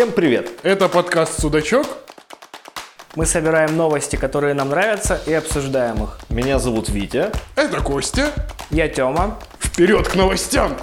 Всем 0.00 0.12
привет! 0.12 0.50
Это 0.62 0.88
подкаст 0.88 1.42
«Судачок». 1.42 1.86
Мы 3.16 3.26
собираем 3.26 3.76
новости, 3.76 4.16
которые 4.16 4.54
нам 4.54 4.70
нравятся, 4.70 5.20
и 5.26 5.32
обсуждаем 5.34 6.04
их. 6.04 6.18
Меня 6.30 6.58
зовут 6.58 6.88
Витя. 6.88 7.30
Это 7.54 7.82
Костя. 7.82 8.32
Я 8.70 8.88
Тёма. 8.88 9.38
Вперед 9.58 10.08
к 10.08 10.14
новостям! 10.14 10.78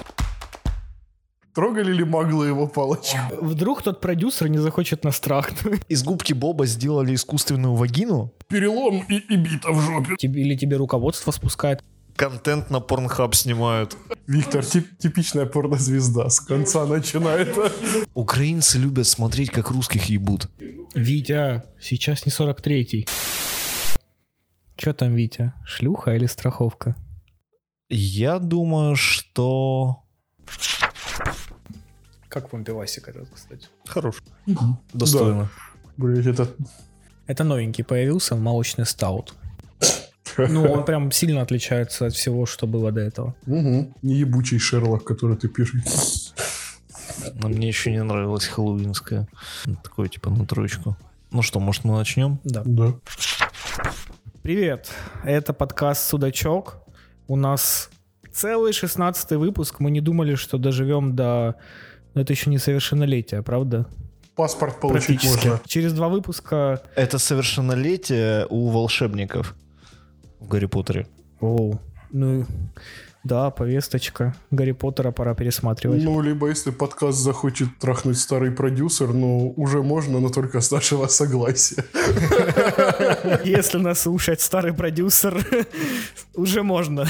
Трогали 1.52 1.92
ли 1.92 2.04
маглы 2.04 2.46
его 2.46 2.68
палочку? 2.68 3.16
Вдруг 3.40 3.82
тот 3.82 4.00
продюсер 4.00 4.46
не 4.46 4.58
захочет 4.58 5.02
нас 5.02 5.18
трахнуть. 5.18 5.80
Из 5.88 6.04
губки 6.04 6.32
Боба 6.32 6.66
сделали 6.66 7.12
искусственную 7.12 7.74
вагину? 7.74 8.32
Перелом 8.46 9.04
и, 9.08 9.16
и 9.16 9.34
бита 9.36 9.72
в 9.72 9.80
жопе. 9.80 10.14
Тебе- 10.16 10.42
Или 10.42 10.54
тебе 10.54 10.76
руководство 10.76 11.32
спускает. 11.32 11.82
Контент 12.18 12.68
на 12.70 12.80
порнхаб 12.80 13.36
снимают. 13.36 13.96
Виктор, 14.26 14.64
тип- 14.64 14.98
типичная 14.98 15.46
порнозвезда. 15.46 16.28
С 16.28 16.40
конца 16.40 16.84
начинает. 16.84 17.56
Украинцы 18.12 18.76
любят 18.78 19.06
смотреть, 19.06 19.50
как 19.50 19.70
русских 19.70 20.06
ебут. 20.06 20.48
Витя, 20.96 21.62
сейчас 21.80 22.26
не 22.26 22.32
43-й. 22.32 23.06
Чё 24.74 24.92
там, 24.92 25.14
Витя? 25.14 25.52
Шлюха 25.64 26.16
или 26.16 26.26
страховка? 26.26 26.96
Я 27.88 28.40
думаю, 28.40 28.96
что... 28.96 30.02
Как 32.28 32.52
вам 32.52 32.64
пивасик 32.64 33.06
этот, 33.08 33.28
кстати? 33.32 33.68
Хорош. 33.86 34.24
Достойно. 34.92 35.48
Блять, 35.96 36.26
это... 36.26 36.48
Это 37.28 37.44
новенький 37.44 37.84
появился, 37.84 38.34
молочный 38.34 38.86
стаут. 38.86 39.34
Ну, 40.36 40.70
он 40.70 40.84
прям 40.86 41.10
сильно 41.10 41.42
отличается 41.42 42.06
от 42.06 42.14
всего, 42.14 42.46
что 42.46 42.66
было 42.66 42.92
до 42.92 43.00
этого. 43.00 43.34
Угу. 43.46 43.94
Не 44.02 44.14
ебучий 44.14 44.58
Шерлок, 44.58 45.04
который 45.04 45.36
ты 45.36 45.48
пишешь. 45.48 46.32
Но 47.34 47.48
мне 47.48 47.68
еще 47.68 47.90
не 47.90 48.02
нравилась 48.02 48.46
хэллоуинская. 48.46 49.28
Такое 49.82 50.08
типа 50.08 50.30
на 50.30 50.46
троечку. 50.46 50.96
Ну 51.30 51.42
что, 51.42 51.60
может 51.60 51.84
мы 51.84 51.94
начнем? 51.94 52.40
Да. 52.44 52.62
Да. 52.64 52.94
Привет, 54.42 54.90
это 55.24 55.52
подкаст 55.52 56.08
«Судачок». 56.08 56.78
У 57.26 57.36
нас 57.36 57.90
целый 58.32 58.72
16 58.72 59.32
выпуск. 59.32 59.80
Мы 59.80 59.90
не 59.90 60.00
думали, 60.00 60.36
что 60.36 60.58
доживем 60.58 61.14
до... 61.14 61.56
Но 62.14 62.22
это 62.22 62.32
еще 62.32 62.48
не 62.48 62.58
совершеннолетия, 62.58 63.42
правда? 63.42 63.86
Паспорт 64.34 64.80
получить 64.80 65.24
можно. 65.24 65.60
Через 65.66 65.92
два 65.92 66.08
выпуска... 66.08 66.80
Это 66.94 67.18
совершеннолетие 67.18 68.46
у 68.48 68.68
волшебников 68.68 69.54
в 70.40 70.48
Гарри 70.48 70.66
Поттере. 70.66 71.06
Оу. 71.40 71.80
Ну, 72.10 72.46
да, 73.24 73.50
повесточка. 73.50 74.34
Гарри 74.50 74.72
Поттера 74.72 75.10
пора 75.10 75.34
пересматривать. 75.34 76.02
Ну, 76.02 76.20
либо 76.20 76.48
если 76.48 76.70
подкаст 76.70 77.18
захочет 77.18 77.68
трахнуть 77.78 78.18
старый 78.18 78.50
продюсер, 78.50 79.12
ну, 79.12 79.52
уже 79.56 79.82
можно, 79.82 80.20
но 80.20 80.30
только 80.30 80.60
с 80.60 80.70
нашего 80.70 81.08
согласия. 81.08 81.84
Если 83.44 83.78
нас 83.78 84.00
слушает 84.00 84.40
старый 84.40 84.72
продюсер, 84.72 85.44
уже 86.34 86.62
можно. 86.62 87.06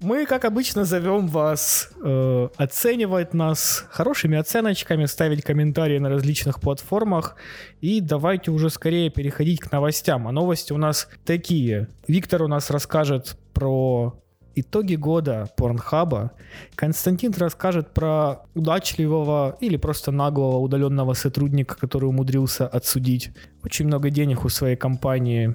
Мы, 0.00 0.26
как 0.26 0.44
обычно, 0.44 0.84
зовем 0.84 1.26
вас 1.26 1.90
э, 2.02 2.48
оценивать 2.56 3.32
нас 3.32 3.86
хорошими 3.90 4.36
оценочками, 4.36 5.06
ставить 5.06 5.42
комментарии 5.42 5.98
на 5.98 6.10
различных 6.10 6.60
платформах. 6.60 7.36
И 7.80 8.02
давайте 8.02 8.50
уже 8.50 8.68
скорее 8.68 9.08
переходить 9.08 9.60
к 9.60 9.72
новостям. 9.72 10.28
А 10.28 10.32
новости 10.32 10.74
у 10.74 10.76
нас 10.76 11.08
такие. 11.24 11.88
Виктор 12.06 12.42
у 12.42 12.48
нас 12.48 12.70
расскажет 12.70 13.38
про 13.54 14.20
итоги 14.54 14.96
года 14.96 15.48
Порнхаба. 15.56 16.32
Константин 16.74 17.32
расскажет 17.36 17.94
про 17.94 18.46
удачливого 18.54 19.56
или 19.60 19.78
просто 19.78 20.12
наглого 20.12 20.58
удаленного 20.58 21.14
сотрудника, 21.14 21.76
который 21.76 22.06
умудрился 22.06 22.66
отсудить 22.66 23.30
очень 23.62 23.86
много 23.86 24.10
денег 24.10 24.44
у 24.44 24.48
своей 24.48 24.76
компании 24.76 25.54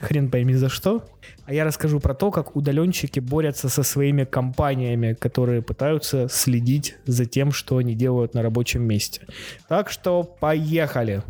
хрен 0.00 0.30
пойми 0.30 0.54
за 0.54 0.68
что. 0.68 1.04
А 1.44 1.52
я 1.52 1.64
расскажу 1.64 2.00
про 2.00 2.14
то, 2.14 2.30
как 2.30 2.56
удаленщики 2.56 3.20
борются 3.20 3.68
со 3.68 3.82
своими 3.82 4.24
компаниями, 4.24 5.14
которые 5.14 5.62
пытаются 5.62 6.28
следить 6.28 6.96
за 7.06 7.24
тем, 7.24 7.52
что 7.52 7.78
они 7.78 7.94
делают 7.94 8.34
на 8.34 8.42
рабочем 8.42 8.82
месте. 8.82 9.22
Так 9.68 9.90
что 9.90 10.22
поехали. 10.22 11.22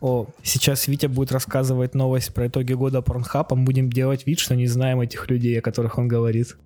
О, 0.00 0.26
сейчас 0.42 0.86
Витя 0.86 1.06
будет 1.06 1.32
рассказывать 1.32 1.94
новость 1.94 2.32
про 2.32 2.46
итоги 2.46 2.72
года 2.72 2.98
Pornhub, 2.98 3.46
а 3.50 3.54
мы 3.54 3.64
будем 3.64 3.90
делать 3.90 4.26
вид, 4.26 4.38
что 4.38 4.54
не 4.54 4.68
знаем 4.68 5.00
этих 5.00 5.28
людей, 5.28 5.58
о 5.58 5.62
которых 5.62 5.98
он 5.98 6.06
говорит. 6.06 6.56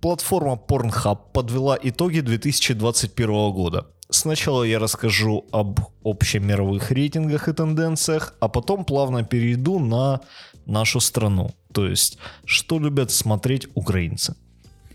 Платформа 0.00 0.58
Pornhub 0.68 1.18
подвела 1.32 1.78
итоги 1.82 2.20
2021 2.20 3.52
года. 3.52 3.86
Сначала 4.08 4.62
я 4.62 4.78
расскажу 4.78 5.46
об 5.50 5.80
общемировых 6.04 6.90
рейтингах 6.92 7.48
и 7.48 7.52
тенденциях, 7.52 8.34
а 8.40 8.48
потом 8.48 8.84
плавно 8.84 9.24
перейду 9.24 9.80
на 9.80 10.20
нашу 10.64 11.00
страну. 11.00 11.50
То 11.72 11.86
есть, 11.86 12.18
что 12.44 12.78
любят 12.78 13.10
смотреть 13.10 13.68
украинцы. 13.74 14.36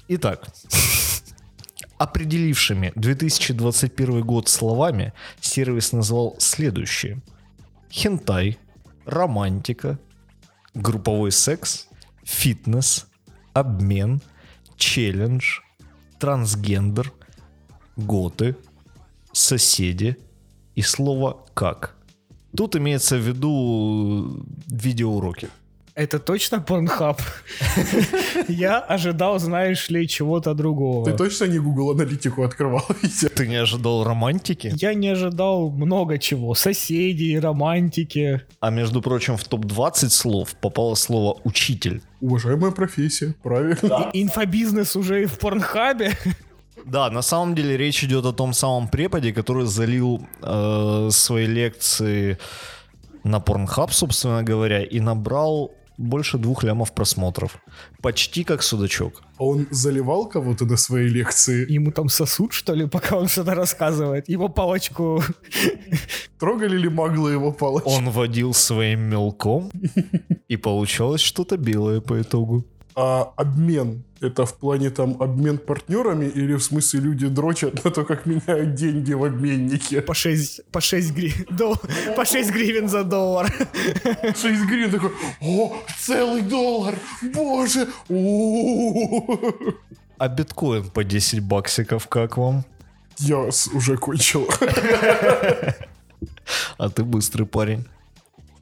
Итак, 0.07 0.47
определившими 1.97 2.93
2021 2.95 4.21
год 4.21 4.47
словами 4.47 5.13
сервис 5.41 5.91
назвал 5.91 6.35
следующие. 6.39 7.21
Хентай, 7.91 8.57
романтика, 9.05 9.99
групповой 10.73 11.31
секс, 11.31 11.87
фитнес, 12.23 13.07
обмен, 13.53 14.21
челлендж, 14.77 15.59
трансгендер, 16.19 17.11
готы, 17.97 18.55
соседи 19.33 20.17
и 20.75 20.81
слово 20.81 21.45
«как». 21.53 21.95
Тут 22.55 22.75
имеется 22.75 23.17
в 23.17 23.21
виду 23.21 24.45
видеоуроки. 24.67 25.49
Это 25.93 26.19
точно 26.19 26.63
Pornhub? 26.65 27.19
Я 28.47 28.79
ожидал, 28.79 29.39
знаешь 29.39 29.89
ли, 29.89 30.07
чего-то 30.07 30.53
другого. 30.53 31.05
Ты 31.05 31.17
точно 31.17 31.45
не 31.45 31.59
Google 31.59 31.91
аналитику 31.91 32.43
открывал, 32.43 32.85
Витя? 33.01 33.27
Ты 33.27 33.47
не 33.47 33.57
ожидал 33.57 34.03
романтики? 34.03 34.71
Я 34.75 34.93
не 34.93 35.09
ожидал 35.09 35.69
много 35.69 36.17
чего. 36.17 36.55
Соседей, 36.55 37.37
романтики. 37.39 38.41
А 38.61 38.69
между 38.69 39.01
прочим, 39.01 39.35
в 39.35 39.43
топ-20 39.43 40.09
слов 40.09 40.55
попало 40.61 40.95
слово 40.95 41.39
«учитель». 41.43 42.01
Уважаемая 42.21 42.71
профессия, 42.71 43.35
правильно. 43.43 44.09
Инфобизнес 44.13 44.95
уже 44.95 45.23
и 45.23 45.25
в 45.25 45.39
Порнхабе. 45.39 46.13
Да, 46.85 47.09
на 47.09 47.21
самом 47.21 47.55
деле 47.55 47.77
речь 47.77 48.03
идет 48.03 48.25
о 48.25 48.33
том 48.33 48.53
самом 48.53 48.87
преподе, 48.87 49.33
который 49.33 49.65
залил 49.65 50.27
э, 50.41 51.09
свои 51.11 51.45
лекции 51.45 52.37
на 53.23 53.37
Pornhub, 53.37 53.91
собственно 53.91 54.43
говоря, 54.43 54.83
и 54.83 54.99
набрал 54.99 55.71
больше 56.01 56.37
двух 56.37 56.63
лямов 56.63 56.93
просмотров. 56.93 57.57
Почти 58.01 58.43
как 58.43 58.63
судачок. 58.63 59.21
А 59.37 59.43
он 59.43 59.67
заливал 59.71 60.27
кого-то 60.27 60.65
на 60.65 60.77
своей 60.77 61.09
лекции? 61.09 61.71
Ему 61.71 61.91
там 61.91 62.09
сосуд, 62.09 62.53
что 62.53 62.73
ли, 62.73 62.87
пока 62.91 63.17
он 63.17 63.27
что-то 63.27 63.55
рассказывает. 63.55 64.29
Его 64.29 64.49
палочку... 64.49 65.23
Трогали 66.39 66.77
ли 66.77 66.89
маглы 66.89 67.33
его 67.33 67.51
палочку? 67.51 67.89
Он 67.89 68.09
водил 68.09 68.53
своим 68.53 69.01
мелком, 69.01 69.71
и 70.47 70.57
получалось 70.57 71.21
что-то 71.21 71.57
белое 71.57 72.01
по 72.01 72.19
итогу. 72.19 72.65
А 72.95 73.31
обмен, 73.37 74.03
это 74.19 74.45
в 74.45 74.53
плане 74.57 74.89
там 74.89 75.21
обмен 75.21 75.57
партнерами 75.57 76.25
или 76.25 76.55
в 76.55 76.61
смысле 76.61 76.99
люди 76.99 77.27
дрочат 77.27 77.83
на 77.85 77.91
то, 77.91 78.03
как 78.03 78.25
меняют 78.25 78.75
деньги 78.75 79.13
в 79.13 79.23
обменнике? 79.23 80.01
По 80.01 80.13
6, 80.13 80.65
по 80.71 80.81
6, 80.81 81.13
гри... 81.13 81.33
дол- 81.49 81.77
по 82.15 82.25
6 82.25 82.51
гривен 82.51 82.89
за 82.89 83.03
доллар. 83.03 83.47
6 84.23 84.43
гривен 84.65 84.91
такой, 84.91 85.11
о, 85.41 85.73
целый 85.99 86.41
доллар, 86.41 86.95
боже, 87.33 87.87
А 90.17 90.27
биткоин 90.27 90.89
по 90.89 91.03
10 91.03 91.39
баксиков, 91.39 92.07
как 92.07 92.37
вам? 92.37 92.63
Я 93.19 93.49
уже 93.73 93.97
кончил. 93.97 94.47
А 96.77 96.89
ты 96.89 97.03
быстрый 97.03 97.45
парень. 97.45 97.85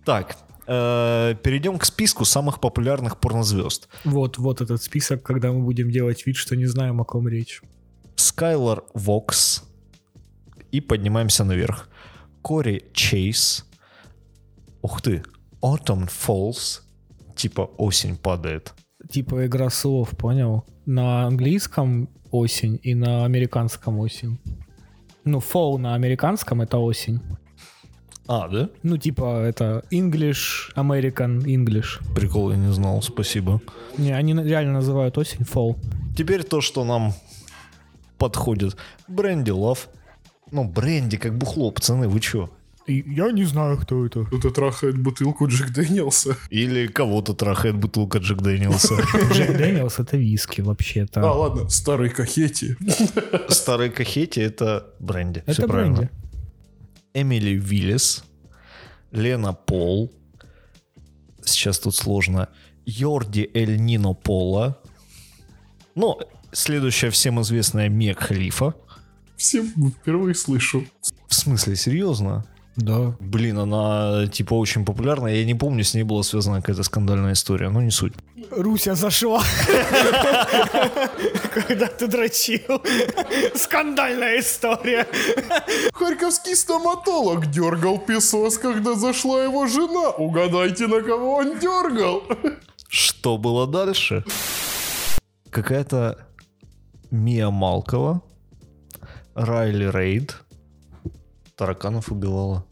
Так, 0.06 0.38
э, 0.70 1.36
перейдем 1.44 1.78
к 1.78 1.86
списку 1.86 2.26
самых 2.26 2.60
популярных 2.60 3.20
порнозвезд. 3.20 3.90
Вот, 4.06 4.38
вот 4.38 4.62
этот 4.62 4.82
список, 4.82 5.24
когда 5.24 5.52
мы 5.52 5.64
будем 5.64 5.92
делать 5.92 6.26
вид, 6.28 6.36
что 6.36 6.56
не 6.56 6.68
знаем, 6.68 7.02
о 7.02 7.06
ком 7.06 7.28
речь. 7.28 7.62
Скайлор 8.16 8.86
Вокс. 8.94 9.64
И 10.72 10.82
поднимаемся 10.82 11.44
наверх. 11.44 11.90
Кори 12.42 12.84
Чейз. 12.94 13.66
Ух 14.82 15.02
ты. 15.02 15.24
Autumn 15.62 16.08
Falls. 16.08 16.82
Типа 17.36 17.62
осень 17.78 18.16
падает. 18.16 18.74
Типа 19.10 19.46
игра 19.46 19.70
слов, 19.70 20.10
понял? 20.10 20.66
На 20.86 21.26
английском 21.26 22.10
осень 22.32 22.80
и 22.84 22.94
на 22.94 23.26
американском 23.26 24.00
осень. 24.00 24.40
Ну, 25.24 25.40
fall 25.40 25.78
на 25.78 25.96
американском 25.96 26.62
это 26.62 26.78
осень. 26.78 27.22
А, 28.32 28.48
да? 28.48 28.70
Ну, 28.84 28.98
типа, 28.98 29.42
это 29.42 29.84
English, 29.92 30.72
American 30.76 31.42
English. 31.46 32.00
Прикол, 32.14 32.52
я 32.52 32.58
не 32.58 32.72
знал, 32.72 33.02
спасибо. 33.02 33.60
Не, 33.98 34.12
они 34.12 34.34
реально 34.36 34.74
называют 34.74 35.18
осень 35.18 35.42
fall. 35.42 35.76
Теперь 36.16 36.44
то, 36.44 36.62
что 36.62 36.84
нам 36.86 37.14
подходит. 38.20 38.78
Бренди 39.08 39.50
Лав. 39.52 39.90
Ну, 40.52 40.64
бренди, 40.64 41.18
как 41.18 41.36
бухло, 41.38 41.72
пацаны, 41.72 42.08
вы 42.08 42.20
чё? 42.20 42.50
Я 42.88 43.32
не 43.32 43.46
знаю, 43.46 43.78
кто 43.78 44.06
это. 44.06 44.26
Кто-то 44.26 44.50
трахает 44.52 44.98
бутылку 44.98 45.48
Джек 45.48 45.72
Дэниелса. 45.72 46.38
Или 46.52 46.86
кого-то 46.88 47.34
трахает 47.34 47.76
бутылка 47.78 48.20
Джек 48.20 48.42
Дэниелса. 48.42 48.96
Джек 49.34 49.58
Дэниелс 49.58 50.00
это 50.00 50.18
виски 50.18 50.62
А, 50.62 50.64
вообще-то. 50.66 51.22
ладно, 51.22 51.70
старый 51.70 52.10
кахети. 52.10 52.78
Старый 53.50 53.90
кахети 53.90 54.40
это 54.40 54.86
бренди. 55.00 55.40
Это 55.40 55.52
Все 55.54 55.68
правильно. 55.68 55.96
бренди. 55.98 56.12
Эмили 57.14 57.56
Виллис, 57.56 58.24
Лена 59.12 59.54
Пол, 59.54 60.12
сейчас 61.44 61.80
тут 61.80 61.96
сложно, 61.96 62.50
Йорди 62.86 63.50
Эль 63.54 63.78
Нино 63.78 64.14
Пола, 64.14 64.82
ну, 65.96 66.18
следующая 66.52 67.10
всем 67.10 67.42
известная 67.42 67.90
Мег 67.90 68.20
Халифа. 68.20 68.74
Всем 69.36 69.92
впервые 69.92 70.36
слышу. 70.36 70.86
В 71.28 71.34
смысле, 71.34 71.76
серьезно? 71.76 72.46
Да. 72.80 73.14
Блин, 73.20 73.60
она 73.60 74.28
типа 74.28 74.54
очень 74.54 74.86
популярная. 74.86 75.36
Я 75.36 75.46
не 75.46 75.54
помню, 75.56 75.84
с 75.84 75.94
ней 75.94 76.04
была 76.04 76.24
связана 76.24 76.62
какая-то 76.62 76.84
скандальная 76.84 77.34
история, 77.34 77.70
но 77.70 77.82
не 77.82 77.92
суть. 77.92 78.14
Руся 78.52 78.96
зашла. 78.96 79.44
Когда 81.54 81.88
ты 81.88 82.08
дрочил. 82.08 82.82
Скандальная 83.56 84.40
история. 84.40 85.06
Харьковский 85.94 86.56
стоматолог 86.56 87.52
дергал 87.52 88.00
песос, 88.00 88.58
когда 88.58 88.96
зашла 88.96 89.44
его 89.44 89.68
жена. 89.68 90.12
Угадайте, 90.12 90.88
на 90.88 91.02
кого 91.02 91.36
он 91.36 91.60
дергал. 91.60 92.24
Что 92.88 93.38
было 93.38 93.68
дальше? 93.68 94.24
Какая-то 95.50 96.18
Мия 97.12 97.50
Малкова, 97.50 98.22
Райли 99.36 99.90
Рейд, 99.92 100.38
тараканов 101.60 102.10
убивала. 102.10 102.66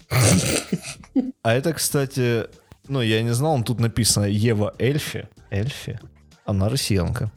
А 1.43 1.53
это, 1.53 1.73
кстати, 1.73 2.45
ну, 2.87 3.01
я 3.01 3.21
не 3.21 3.33
знал, 3.33 3.61
тут 3.63 3.81
написано 3.81 4.25
Ева 4.25 4.73
Эльфи. 4.79 5.27
Эльфи? 5.51 5.99
Она 6.45 6.69
россиянка. 6.69 7.29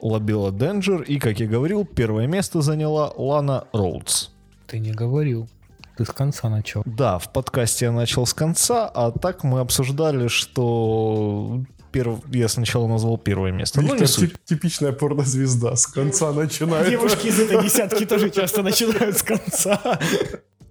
Лобила 0.00 0.52
Денджер, 0.52 1.00
и, 1.00 1.18
как 1.18 1.40
я 1.40 1.46
говорил, 1.46 1.86
первое 1.86 2.26
место 2.26 2.60
заняла 2.60 3.10
Лана 3.16 3.64
Роудс. 3.72 4.28
Ты 4.66 4.78
не 4.78 4.92
говорил. 4.92 5.48
Ты 5.96 6.04
с 6.04 6.10
конца 6.10 6.50
начал. 6.50 6.82
Да, 6.84 7.18
в 7.18 7.32
подкасте 7.32 7.86
я 7.86 7.92
начал 7.92 8.26
с 8.26 8.34
конца, 8.34 8.86
а 8.86 9.10
так 9.10 9.44
мы 9.44 9.60
обсуждали, 9.60 10.28
что 10.28 11.62
перв... 11.90 12.20
я 12.32 12.48
сначала 12.48 12.86
назвал 12.86 13.16
первое 13.16 13.50
место. 13.50 13.80
Ну, 13.80 13.94
не 13.94 14.06
суть. 14.06 14.32
тип- 14.32 14.38
типичная 14.44 14.92
порнозвезда. 14.92 15.74
С 15.74 15.86
конца 15.86 16.32
начинает. 16.32 16.90
Девушки 16.90 17.28
из 17.28 17.40
этой 17.40 17.62
десятки 17.62 18.04
тоже 18.04 18.28
часто 18.30 18.62
начинают 18.62 19.16
с 19.16 19.22
конца. 19.22 19.98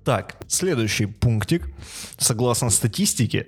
Так, 0.07 0.37
следующий 0.47 1.05
пунктик. 1.05 1.67
Согласно 2.17 2.69
статистике, 2.69 3.47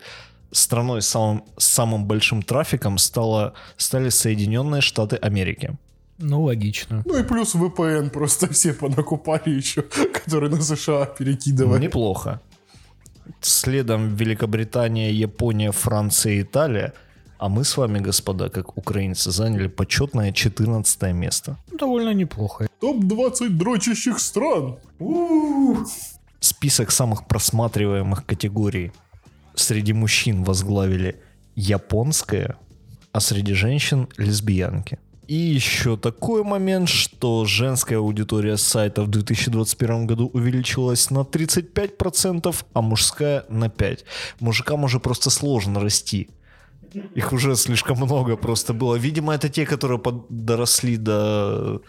страной 0.51 1.01
с 1.01 1.07
самым, 1.07 1.43
с 1.57 1.63
самым 1.63 2.03
большим 2.03 2.41
трафиком 2.41 2.97
стало, 2.97 3.53
стали 3.77 4.09
Соединенные 4.09 4.81
Штаты 4.81 5.15
Америки. 5.15 5.77
Ну, 6.17 6.43
логично. 6.43 7.03
Ну 7.05 7.17
и 7.17 7.23
плюс 7.23 7.55
VPN 7.55 8.09
просто 8.09 8.47
все 8.53 8.73
понакупали 8.73 9.51
еще, 9.51 9.81
которые 10.25 10.49
на 10.49 10.61
США 10.61 11.05
перекидывали. 11.05 11.85
Неплохо. 11.85 12.41
Следом 13.39 14.15
Великобритания, 14.15 15.13
Япония, 15.13 15.71
Франция 15.71 16.33
и 16.33 16.41
Италия. 16.41 16.91
А 17.37 17.47
мы 17.47 17.63
с 17.63 17.77
вами, 17.77 17.99
господа, 17.99 18.49
как 18.49 18.77
украинцы, 18.77 19.31
заняли 19.31 19.69
почетное 19.69 20.33
14 20.33 21.13
место. 21.13 21.55
Довольно 21.71 22.13
неплохо. 22.13 22.67
Топ-20 22.81 23.47
дрочащих 23.47 24.19
стран. 24.19 24.75
Список 26.39 26.91
самых 26.91 27.27
просматриваемых 27.27 28.25
категорий 28.25 28.91
среди 29.55 29.93
мужчин 29.93 30.43
возглавили 30.43 31.21
японская, 31.55 32.55
а 33.11 33.19
среди 33.19 33.53
женщин 33.53 34.07
лесбиянки. 34.17 34.99
И 35.27 35.35
еще 35.35 35.95
такой 35.95 36.43
момент, 36.43 36.89
что 36.89 37.45
женская 37.45 37.97
аудитория 37.97 38.57
сайта 38.57 39.03
в 39.03 39.09
2021 39.09 40.07
году 40.07 40.31
увеличилась 40.33 41.11
на 41.11 41.19
35%, 41.19 42.55
а 42.73 42.81
мужская 42.81 43.45
на 43.49 43.65
5%. 43.65 43.99
Мужикам 44.39 44.83
уже 44.85 44.99
просто 44.99 45.29
сложно 45.29 45.81
расти. 45.81 46.29
Их 47.15 47.33
уже 47.33 47.55
слишком 47.55 47.97
много 47.97 48.37
просто 48.37 48.73
было. 48.73 48.95
Видимо, 48.95 49.35
это 49.35 49.49
те, 49.49 49.65
которые 49.65 49.99
под- 49.99 50.25
доросли 50.29 50.97
до 50.97 51.81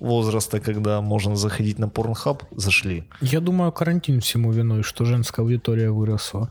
возраста, 0.00 0.60
когда 0.60 1.00
можно 1.00 1.36
заходить 1.36 1.78
на 1.78 1.88
порнхаб, 1.88 2.42
зашли. 2.56 3.04
Я 3.20 3.40
думаю, 3.40 3.70
карантин 3.72 4.20
всему 4.20 4.50
виной, 4.52 4.82
что 4.82 5.04
женская 5.04 5.42
аудитория 5.42 5.90
выросла. 5.90 6.50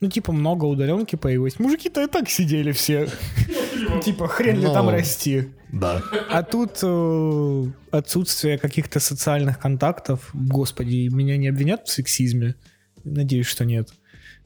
Ну, 0.00 0.08
типа, 0.08 0.32
много 0.32 0.64
удаленки 0.66 1.16
появилось. 1.16 1.58
Мужики-то 1.58 2.04
и 2.04 2.06
так 2.06 2.28
сидели 2.30 2.70
все. 2.70 3.08
Типа, 4.04 4.28
хрен 4.28 4.60
ли 4.60 4.66
Ну. 4.66 4.72
там 4.72 4.88
расти. 4.88 5.48
Да. 5.72 6.02
А 6.30 6.42
тут 6.44 6.78
э, 6.82 7.64
отсутствие 7.90 8.58
каких-то 8.58 9.00
социальных 9.00 9.58
контактов. 9.58 10.30
Господи, 10.34 11.08
меня 11.12 11.36
не 11.36 11.48
обвинят 11.48 11.88
в 11.88 11.90
сексизме? 11.90 12.54
Надеюсь, 13.02 13.46
что 13.46 13.64
нет. 13.64 13.88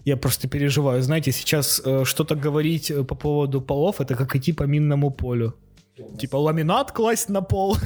Я 0.06 0.16
просто 0.16 0.48
переживаю. 0.48 1.02
Знаете, 1.02 1.32
сейчас 1.32 1.82
э, 1.84 2.04
что-то 2.04 2.34
говорить 2.34 2.90
э, 2.90 3.04
по 3.04 3.14
поводу 3.14 3.60
полов, 3.60 4.00
это 4.00 4.14
как 4.14 4.34
идти 4.34 4.52
по 4.52 4.62
минному 4.62 5.10
полю. 5.10 5.54
Типа 6.18 6.36
ламинат 6.36 6.92
класть 6.92 7.28
на 7.28 7.42
пол. 7.42 7.76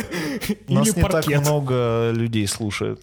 Нас 0.68 0.96
не 0.96 1.02
так 1.02 1.26
много 1.26 2.10
людей 2.12 2.46
слушает. 2.46 3.02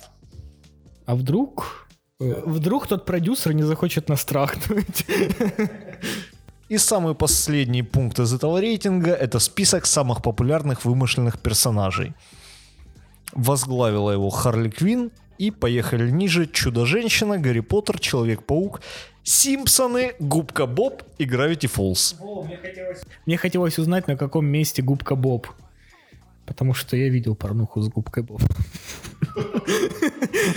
А 1.06 1.16
вдруг... 1.16 1.88
э, 2.20 2.44
Вдруг 2.46 2.88
тот 2.88 3.06
продюсер 3.06 3.54
не 3.54 3.64
захочет 3.64 4.10
нас 4.10 4.26
трахнуть. 4.26 5.06
И 6.70 6.78
самый 6.78 7.14
последний 7.16 7.84
пункт 7.84 8.20
из 8.20 8.34
этого 8.34 8.60
рейтинга– 8.62 9.12
это 9.22 9.40
список 9.40 9.86
самых 9.86 10.22
популярных 10.22 10.86
вымышленных 10.86 11.40
персонажей. 11.40 12.14
Возглавила 13.34 14.12
его 14.12 14.30
Харли 14.30 14.70
Квин, 14.70 15.12
и 15.38 15.52
поехали 15.52 16.10
ниже 16.12 16.46
Чудо-женщина, 16.48 17.38
Гарри 17.38 17.60
Поттер, 17.62 18.00
Человек-паук, 18.00 18.82
Симпсоны, 19.28 20.14
Губка 20.20 20.66
Боб 20.66 21.04
и 21.18 21.26
Гравити 21.26 21.68
Фолз. 21.68 22.16
Мне 23.26 23.36
хотелось 23.38 23.78
узнать, 23.78 24.08
на 24.08 24.16
каком 24.16 24.46
месте 24.46 24.82
губка 24.82 25.16
Боб. 25.16 25.48
Потому 26.46 26.74
что 26.74 26.96
я 26.96 27.10
видел 27.10 27.36
порнуху 27.36 27.82
с 27.82 27.90
губкой 27.90 28.24
Боб. 28.24 28.42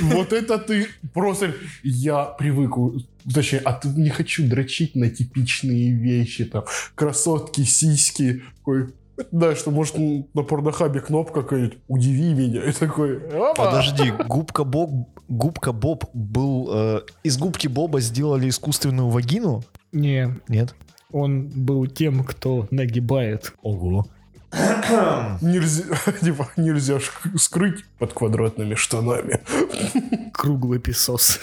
Вот 0.02 0.32
это 0.32 0.56
ты 0.58 0.86
просто... 1.12 1.52
Я 1.82 2.26
привык... 2.26 3.02
Точнее, 3.34 3.58
а 3.58 3.72
тут 3.72 3.96
не 3.96 4.08
хочу 4.08 4.46
дрочить 4.46 4.94
на 4.94 5.10
типичные 5.10 5.92
вещи, 5.92 6.44
там, 6.44 6.64
красотки, 6.94 7.64
сиськи, 7.64 8.44
такой... 8.58 8.94
Да, 9.30 9.54
что 9.54 9.70
может 9.70 9.96
на 9.98 10.42
порнохабе 10.42 11.00
кнопка 11.00 11.42
какая-нибудь 11.42 11.78
«Удиви 11.88 12.34
меня» 12.34 12.64
и 12.64 12.72
такой... 12.72 13.18
«Опа!» 13.28 13.66
Подожди, 13.66 14.12
Губка 14.28 14.64
Боб, 14.64 14.90
Губка 15.28 15.72
Боб 15.72 16.04
был... 16.12 16.68
э, 16.72 17.00
из 17.22 17.38
Губки 17.38 17.66
Боба 17.66 18.00
сделали 18.00 18.48
искусственную 18.48 19.08
вагину? 19.08 19.62
Не, 19.92 20.38
Нет? 20.48 20.74
он 21.12 21.48
был 21.48 21.86
тем, 21.86 22.24
кто 22.24 22.66
нагибает. 22.70 23.52
Ого. 23.62 24.06
Нельзя, 25.40 25.84
типа, 26.20 26.48
нельзя 26.56 26.98
скрыть 27.36 27.84
под 27.98 28.12
квадратными 28.12 28.74
штанами. 28.74 29.40
Круглый 30.32 30.80
песос. 30.80 31.40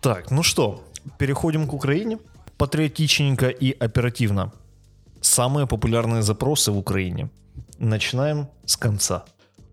Так, 0.00 0.30
ну 0.30 0.42
что, 0.42 0.84
переходим 1.18 1.66
к 1.66 1.74
Украине. 1.74 2.18
Патриотичненько 2.56 3.48
и 3.48 3.72
оперативно. 3.72 4.52
Самые 5.21 5.67
популярные 5.67 6.21
запросы 6.21 6.71
в 6.71 6.77
Украине. 6.77 7.29
Начинаем 7.79 8.47
с 8.65 8.75
конца. 8.77 9.25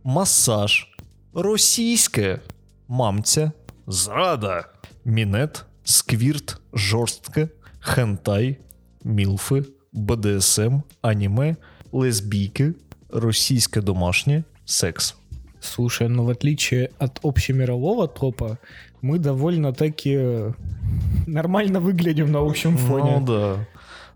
Массаж. 0.05 0.97
Російське. 1.35 2.41
Мамця. 2.89 3.53
Зрада. 3.87 4.65
Мінет. 5.05 5.65
Сквірт. 5.85 6.61
Жорстке. 6.73 7.49
Хентай. 7.81 8.59
Мілфи. 9.05 9.65
БДСМ. 9.93 10.81
Аніме. 11.03 11.57
Лесбійки. 11.93 12.75
Російське 13.11 13.81
домашнє. 13.81 14.45
Секс. 14.65 15.17
Слушай, 15.61 16.09
ну 16.09 16.25
в 16.25 16.29
отличие 16.29 16.91
от 16.99 17.21
общемирового 17.23 18.07
топа, 18.07 18.59
мы 19.03 19.19
довольно-таки 19.19 20.53
нормально 21.27 21.81
выглядим 21.81 22.31
на 22.31 22.41
общем 22.41 22.77
фоне. 22.77 23.19
Ну 23.19 23.27
да. 23.27 23.67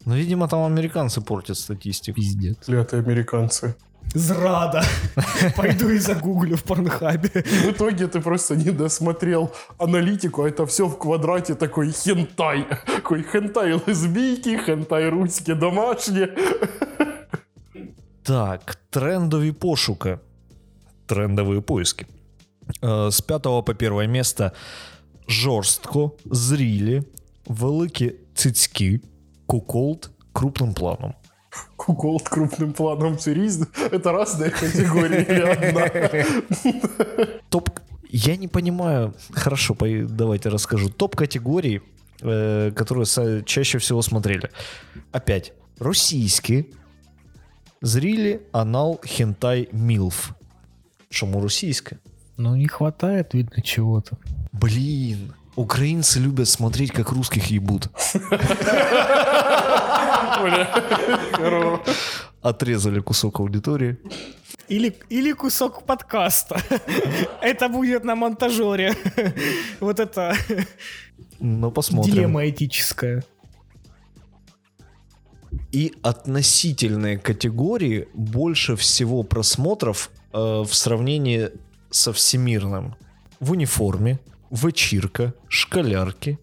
Ну, 0.06 0.14
видимо, 0.14 0.48
там 0.48 0.64
американцы 0.64 1.20
портят 1.20 1.56
статистику. 1.58 2.16
Пиздец. 2.16 2.56
Клятые 2.66 3.02
американцы. 3.02 3.74
Зрада. 4.14 4.82
Пойду 5.56 5.88
и 5.90 5.98
загуглю 5.98 6.56
в 6.56 6.62
порнхабе. 6.62 7.28
В 7.28 7.70
итоге 7.70 8.06
ты 8.06 8.20
просто 8.20 8.56
не 8.56 8.70
досмотрел 8.70 9.50
аналитику, 9.78 10.42
а 10.42 10.48
это 10.48 10.64
все 10.66 10.86
в 10.86 10.98
квадрате 10.98 11.54
такой 11.54 11.92
хентай. 11.92 12.66
Такой 12.86 13.22
хентай 13.22 13.72
лесбийки, 13.86 14.56
хентай 14.56 15.10
русские 15.10 15.56
домашние. 15.56 16.28
Так, 18.22 18.78
трендові 18.90 19.52
пошуки. 19.52 20.18
Трендові 21.06 21.60
поиски. 21.60 22.06
Е, 22.84 23.10
З 23.10 23.20
5 23.20 23.42
по 23.42 23.64
1 23.80 24.10
місце 24.10 24.50
жорстко, 25.28 26.12
зрілі, 26.24 27.02
великі 27.46 28.14
цицьки, 28.34 29.00
куколд 29.45 30.11
крупним 30.31 30.73
планом. 30.73 31.15
Куколд 31.75 32.27
крупным 32.29 32.73
планом 32.73 33.17
все 33.17 33.33
різне. 33.33 33.67
Это 33.91 34.11
разные 34.11 34.49
категории 34.49 35.21
или 35.21 35.41
одна? 35.41 37.29
Топ... 37.49 37.69
Я 38.09 38.37
не 38.37 38.47
понимаю. 38.47 39.13
Хорошо, 39.31 39.75
давайте 40.09 40.49
расскажу. 40.49 40.89
Топ 40.89 41.15
категорий, 41.15 41.81
э, 42.21 42.71
которые 42.75 43.43
чаще 43.43 43.77
всего 43.77 44.01
смотрели. 44.01 44.49
Опять. 45.11 45.53
Российские. 45.79 46.65
Зрили, 47.81 48.41
анал, 48.51 48.99
хентай, 49.03 49.69
милф. 49.71 50.31
Чому 51.09 51.41
російське? 51.41 51.97
Ну, 52.37 52.55
не 52.55 52.67
хватает, 52.67 53.33
видно, 53.33 53.61
чего-то. 53.61 54.17
Блин, 54.51 55.33
украинцы 55.55 56.19
любят 56.19 56.47
смотреть, 56.47 56.91
как 56.91 57.11
русских 57.11 57.47
ебут. 57.47 57.89
Отрезали 62.41 62.99
кусок 62.99 63.39
аудитории. 63.39 63.97
Или, 64.67 64.95
или 65.09 65.33
кусок 65.33 65.83
подкаста. 65.85 66.59
Это 67.41 67.69
будет 67.69 68.03
на 68.03 68.15
монтажере. 68.15 68.93
Вот 69.79 69.99
это 69.99 70.35
Ну, 71.39 71.71
посмотрим. 71.71 72.13
дилемма 72.13 72.49
этическая. 72.49 73.23
И 75.71 75.93
относительные 76.01 77.17
категории 77.17 78.07
больше 78.13 78.75
всего 78.75 79.23
просмотров 79.23 80.09
э, 80.31 80.37
в 80.37 80.73
сравнении 80.73 81.49
со 81.89 82.11
всемирным. 82.13 82.95
В 83.39 83.51
униформе, 83.51 84.19
вечірка, 84.53 85.33
школярки, 85.49 86.37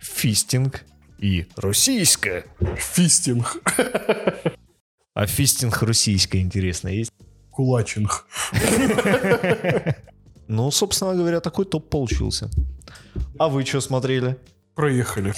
фистинг 0.00 0.84
и 1.18 1.46
российская. 1.56 2.44
Фистинг. 2.76 3.56
А 5.14 5.26
фистинг 5.26 5.82
российская, 5.82 6.40
интересно, 6.42 6.88
есть? 6.88 7.10
Кулачинг. 7.50 8.26
Ну, 10.48 10.70
собственно 10.70 11.12
говоря, 11.14 11.40
такой 11.40 11.64
топ 11.64 11.90
получился. 11.90 12.48
А 13.36 13.48
вы 13.48 13.64
что 13.64 13.80
смотрели? 13.80 14.36
Проехали. 14.76 15.34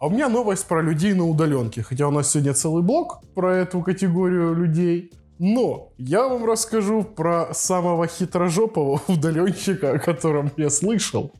А 0.00 0.06
у 0.06 0.10
меня 0.10 0.28
новость 0.28 0.66
про 0.66 0.82
людей 0.82 1.12
на 1.12 1.24
удаленке. 1.28 1.84
Хотя 1.84 2.08
у 2.08 2.10
нас 2.10 2.32
сегодня 2.32 2.52
целый 2.52 2.82
блок 2.82 3.20
про 3.36 3.58
эту 3.58 3.80
категорию 3.80 4.54
людей. 4.54 5.12
Но 5.44 5.88
я 5.98 6.28
вам 6.28 6.44
расскажу 6.44 7.02
про 7.02 7.48
самого 7.52 8.06
хитрожопого 8.06 9.00
удаленщика, 9.08 9.90
о 9.90 9.98
котором 9.98 10.52
я 10.56 10.70
слышал. 10.70 11.32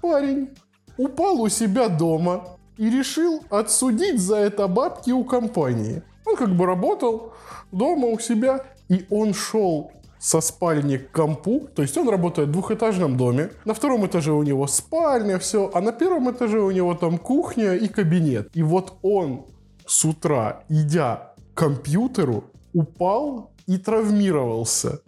Парень 0.00 0.48
упал 0.96 1.38
у 1.42 1.50
себя 1.50 1.90
дома 1.90 2.56
и 2.78 2.88
решил 2.88 3.44
отсудить 3.50 4.18
за 4.18 4.36
это 4.36 4.66
бабки 4.66 5.10
у 5.10 5.24
компании. 5.24 6.02
Он 6.24 6.36
как 6.36 6.56
бы 6.56 6.64
работал 6.64 7.34
дома 7.70 8.06
у 8.08 8.18
себя, 8.18 8.64
и 8.88 9.04
он 9.10 9.34
шел 9.34 9.92
со 10.18 10.40
спальни 10.40 10.96
к 10.96 11.10
компу, 11.10 11.68
то 11.74 11.82
есть 11.82 11.98
он 11.98 12.08
работает 12.08 12.48
в 12.48 12.52
двухэтажном 12.52 13.18
доме, 13.18 13.50
на 13.66 13.74
втором 13.74 14.06
этаже 14.06 14.32
у 14.32 14.42
него 14.42 14.66
спальня, 14.68 15.38
все, 15.38 15.70
а 15.74 15.82
на 15.82 15.92
первом 15.92 16.30
этаже 16.30 16.60
у 16.60 16.70
него 16.70 16.94
там 16.94 17.18
кухня 17.18 17.74
и 17.74 17.88
кабинет. 17.88 18.48
И 18.54 18.62
вот 18.62 18.94
он 19.02 19.44
с 19.84 20.02
утра, 20.06 20.64
идя 20.70 21.34
к 21.52 21.58
компьютеру, 21.58 22.44
упал 22.72 23.52
и 23.66 23.78
травмировался. 23.78 25.00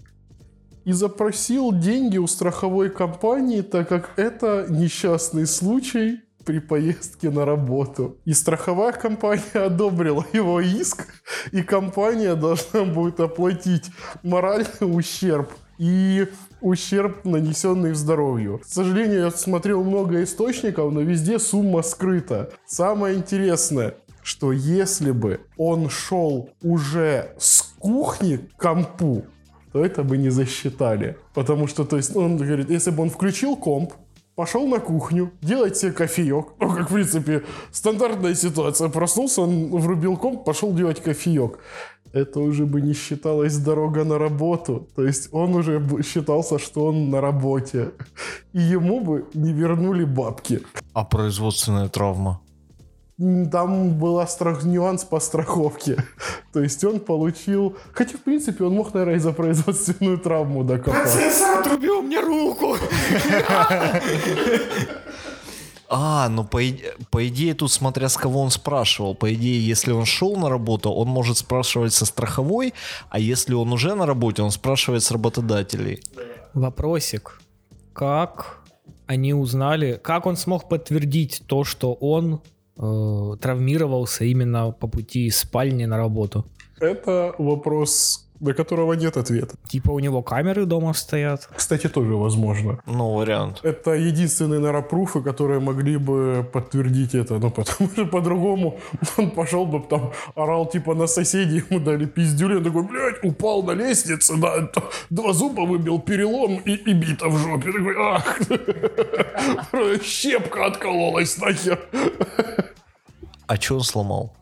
И 0.85 0.93
запросил 0.93 1.73
деньги 1.73 2.19
у 2.19 2.27
страховой 2.27 2.91
компании, 2.91 3.61
так 3.61 3.89
как 3.89 4.11
это 4.17 4.67
несчастный 4.69 5.47
случай 5.47 6.21
при 6.45 6.59
поездке 6.59 7.31
на 7.31 7.45
работу. 7.45 8.19
И 8.25 8.33
страховая 8.33 8.93
компания 8.93 9.43
одобрила 9.55 10.27
его 10.33 10.61
иск, 10.61 11.07
и 11.53 11.63
компания 11.63 12.35
должна 12.35 12.85
будет 12.85 13.21
оплатить 13.21 13.91
моральный 14.23 14.67
ущерб 14.81 15.53
и 15.79 16.27
ущерб, 16.61 17.25
нанесенный 17.25 17.95
здоровью. 17.95 18.59
К 18.59 18.67
сожалению, 18.67 19.21
я 19.21 19.31
смотрел 19.31 19.83
много 19.83 20.23
источников, 20.23 20.93
но 20.93 21.01
везде 21.01 21.39
сумма 21.39 21.83
скрыта. 21.83 22.51
Самое 22.67 23.17
интересное, 23.17 23.95
что 24.23 24.53
если 24.53 25.11
бы 25.11 25.41
он 25.57 25.89
шел 25.89 26.51
уже 26.63 27.35
с 27.39 27.63
кухни 27.79 28.37
к 28.37 28.57
компу, 28.57 29.25
то 29.73 29.85
это 29.85 30.03
бы 30.03 30.19
не 30.19 30.31
засчитали. 30.31 31.17
Потому 31.35 31.67
что, 31.67 31.85
то 31.85 31.97
есть, 31.97 32.15
он 32.15 32.37
говорит, 32.37 32.71
если 32.71 32.91
бы 32.91 33.03
он 33.03 33.11
включил 33.11 33.57
комп, 33.57 33.95
пошел 34.35 34.67
на 34.67 34.79
кухню, 34.79 35.31
делать 35.41 35.77
себе 35.77 35.93
кофеек. 35.93 36.47
Ну, 36.61 36.75
как, 36.75 36.91
в 36.91 36.95
принципе, 36.95 37.43
стандартная 37.71 38.35
ситуация. 38.35 38.89
Проснулся, 38.89 39.43
он 39.43 39.71
врубил 39.71 40.17
комп, 40.17 40.45
пошел 40.45 40.73
делать 40.75 41.03
кофеек. 41.03 41.59
Это 42.13 42.41
уже 42.41 42.67
бы 42.67 42.83
не 42.83 42.93
считалось 42.93 43.57
дорога 43.57 44.05
на 44.05 44.19
работу. 44.19 44.89
То 44.95 45.05
есть 45.05 45.29
он 45.33 45.55
уже 45.55 45.81
считался, 46.03 46.59
что 46.59 46.87
он 46.87 47.11
на 47.11 47.21
работе. 47.21 47.93
И 48.53 48.61
ему 48.61 49.01
бы 49.01 49.25
не 49.35 49.53
вернули 49.53 50.05
бабки. 50.05 50.61
А 50.93 51.05
производственная 51.05 51.89
травма? 51.89 52.41
Там 53.19 53.99
был 53.99 54.27
страх... 54.27 54.65
нюанс 54.65 55.05
по 55.05 55.21
страховке. 55.21 56.05
То 56.53 56.63
есть 56.63 56.83
он 56.85 57.01
получил... 57.01 57.77
Хотя, 57.93 58.17
в 58.17 58.23
принципе, 58.23 58.65
он 58.65 58.75
мог, 58.75 58.95
наверное, 58.95 59.17
и 59.17 59.19
за 59.19 59.33
производственную 59.33 60.19
травму 60.19 60.65
докопаться. 60.65 61.19
Процессор 61.19 61.61
отрубил 61.61 62.03
мне 62.03 62.21
руку! 62.21 62.77
А, 65.95 66.31
ну 66.31 66.43
по, 66.43 66.59
по 67.11 67.29
идее 67.29 67.53
тут 67.53 67.71
смотря 67.71 68.09
с 68.09 68.17
кого 68.17 68.41
он 68.41 68.51
спрашивал. 68.51 69.15
По 69.15 69.35
идее, 69.35 69.61
если 69.61 69.93
он 69.93 70.07
шел 70.07 70.37
на 70.37 70.49
работу, 70.49 70.91
он 70.91 71.09
может 71.09 71.37
спрашивать 71.37 71.93
со 71.93 72.07
страховой, 72.07 72.73
а 73.11 73.19
если 73.19 73.53
он 73.53 73.71
уже 73.75 73.95
на 73.95 74.07
работе, 74.07 74.41
он 74.41 74.51
спрашивает 74.53 75.03
с 75.03 75.11
работодателей. 75.11 76.03
Вопросик. 76.55 77.43
Как 77.93 78.63
они 79.07 79.35
узнали, 79.35 80.01
как 80.03 80.25
он 80.25 80.39
смог 80.39 80.67
подтвердить 80.67 81.43
то, 81.47 81.63
что 81.63 81.93
он 81.93 82.41
э, 82.77 83.37
травмировался 83.41 84.25
именно 84.25 84.71
по 84.73 84.87
пути 84.87 85.27
из 85.27 85.39
спальни 85.39 85.87
на 85.87 85.97
работу? 85.97 86.45
Это 86.81 87.35
вопрос, 87.39 88.27
на 88.43 88.55
которого 88.55 88.95
нет 88.95 89.17
ответа. 89.17 89.55
Типа 89.69 89.93
у 89.93 90.01
него 90.01 90.23
камеры 90.23 90.67
дома 90.67 90.95
стоят. 90.95 91.49
Кстати, 91.57 91.89
тоже 91.89 92.17
возможно. 92.17 92.81
Ну, 92.87 93.15
вариант. 93.15 93.61
Это 93.63 93.93
единственные, 93.93 94.59
наверное, 94.59 94.83
пруфы, 94.83 95.23
которые 95.23 95.61
могли 95.61 95.97
бы 95.97 96.45
подтвердить 96.53 97.15
это. 97.15 97.39
Ну, 97.39 97.51
потому 97.51 97.89
что 97.93 98.05
по-другому 98.07 98.81
он 99.17 99.31
пошел 99.31 99.65
бы 99.65 99.81
там, 99.89 100.13
орал 100.35 100.67
типа 100.67 100.95
на 100.95 101.07
соседей, 101.07 101.63
ему 101.71 101.81
дали 101.85 102.07
пиздюлю, 102.07 102.59
он 102.59 102.65
такой, 102.65 102.83
блядь, 102.83 103.25
упал 103.25 103.63
на 103.63 103.73
лестнице, 103.73 104.35
да, 104.37 104.69
два 105.11 105.33
зуба 105.33 105.61
выбил, 105.61 106.01
перелом 106.01 106.61
и, 106.65 106.73
и 106.73 106.95
бита 106.95 107.29
в 107.29 107.39
жопе. 107.39 107.73
Такой, 107.73 107.95
ах, 107.97 108.41
щепка 110.03 110.67
откололась 110.67 111.39
нахер. 111.39 111.79
А 113.53 113.57
что 113.61 113.75
он 113.75 113.83
сломал? 113.83 114.35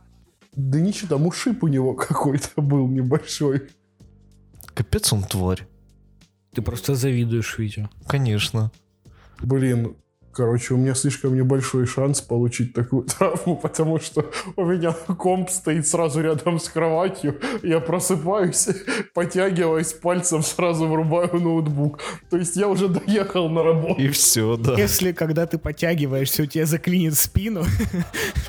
Да 0.54 0.78
ничего, 0.78 1.08
там 1.08 1.26
ушиб 1.26 1.64
у 1.64 1.66
него 1.66 1.94
какой-то 2.08 2.62
был 2.62 2.86
небольшой. 2.86 3.68
Капец 4.72 5.12
он 5.12 5.24
тварь. 5.24 5.66
Ты 6.54 6.62
просто 6.62 6.94
завидуешь, 6.94 7.58
Витя. 7.58 7.88
Конечно. 8.06 8.70
Блин, 9.40 9.96
короче, 10.32 10.74
у 10.74 10.76
меня 10.76 10.94
слишком 10.94 11.34
небольшой 11.34 11.86
шанс 11.86 12.20
получить 12.20 12.72
такую 12.72 13.04
травму, 13.04 13.56
потому 13.56 13.98
что 14.00 14.30
у 14.56 14.64
меня 14.64 14.92
комп 14.92 15.50
стоит 15.50 15.86
сразу 15.86 16.20
рядом 16.20 16.58
с 16.58 16.68
кроватью, 16.68 17.40
я 17.62 17.80
просыпаюсь, 17.80 18.68
потягиваюсь 19.14 19.92
пальцем, 19.92 20.42
сразу 20.42 20.86
врубаю 20.86 21.40
ноутбук. 21.40 22.00
То 22.30 22.36
есть 22.36 22.56
я 22.56 22.68
уже 22.68 22.88
доехал 22.88 23.48
на 23.48 23.62
работу. 23.62 24.00
И 24.00 24.08
все, 24.08 24.56
да. 24.56 24.74
Если 24.74 25.12
когда 25.12 25.46
ты 25.46 25.58
подтягиваешься, 25.58 26.42
у 26.42 26.46
тебя 26.46 26.66
заклинит 26.66 27.16
спину, 27.16 27.64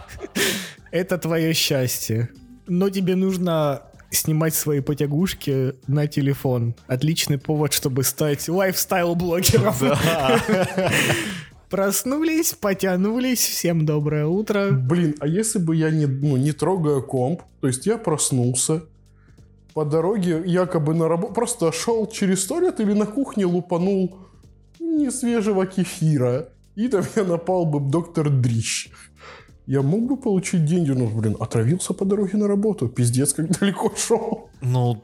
это 0.92 1.18
твое 1.18 1.54
счастье. 1.54 2.30
Но 2.68 2.90
тебе 2.90 3.16
нужно 3.16 3.82
снимать 4.12 4.54
свои 4.54 4.82
потягушки 4.82 5.74
на 5.88 6.08
телефон. 6.08 6.76
Отличный 6.88 7.38
повод, 7.38 7.74
чтобы 7.74 8.04
стать 8.04 8.48
лайфстайл-блогером. 8.48 9.74
Проснулись, 11.72 12.54
потянулись, 12.54 13.40
всем 13.40 13.86
доброе 13.86 14.26
утро. 14.26 14.72
Блин, 14.72 15.16
а 15.22 15.28
если 15.28 15.58
бы 15.58 15.74
я 15.74 15.90
не, 15.90 16.06
ну, 16.06 16.36
не 16.36 16.52
трогаю 16.52 17.02
комп, 17.02 17.44
то 17.62 17.68
есть 17.68 17.86
я 17.86 17.98
проснулся, 17.98 18.84
по 19.74 19.86
дороге 19.86 20.44
якобы 20.46 20.94
на 20.94 21.08
работу, 21.08 21.34
просто 21.34 21.72
шел 21.72 22.08
через 22.08 22.46
туалет 22.46 22.82
или 22.82 22.92
на 22.92 23.06
кухне 23.06 23.46
лупанул 23.46 24.18
несвежего 24.82 25.66
кефира, 25.66 26.50
и 26.76 26.90
на 26.90 26.98
меня 26.98 27.24
напал 27.26 27.66
бы 27.66 27.80
доктор 27.80 28.30
Дрищ. 28.30 28.90
Я 29.66 29.82
мог 29.82 30.02
бы 30.02 30.18
получить 30.18 30.66
деньги, 30.66 30.92
но, 30.92 31.08
блин, 31.08 31.38
отравился 31.40 31.94
по 31.94 32.04
дороге 32.04 32.38
на 32.38 32.50
работу. 32.50 32.90
Пиздец, 32.90 33.34
как 33.34 33.50
далеко 33.60 33.94
шел. 33.96 34.50
Ну, 34.62 35.02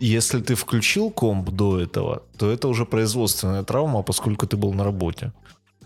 если 0.00 0.40
ты 0.40 0.54
включил 0.54 1.10
комп 1.10 1.48
до 1.48 1.80
этого, 1.80 2.24
то 2.36 2.50
это 2.50 2.68
уже 2.68 2.84
производственная 2.84 3.62
травма, 3.62 4.02
поскольку 4.02 4.46
ты 4.46 4.58
был 4.58 4.74
на 4.74 4.84
работе. 4.84 5.32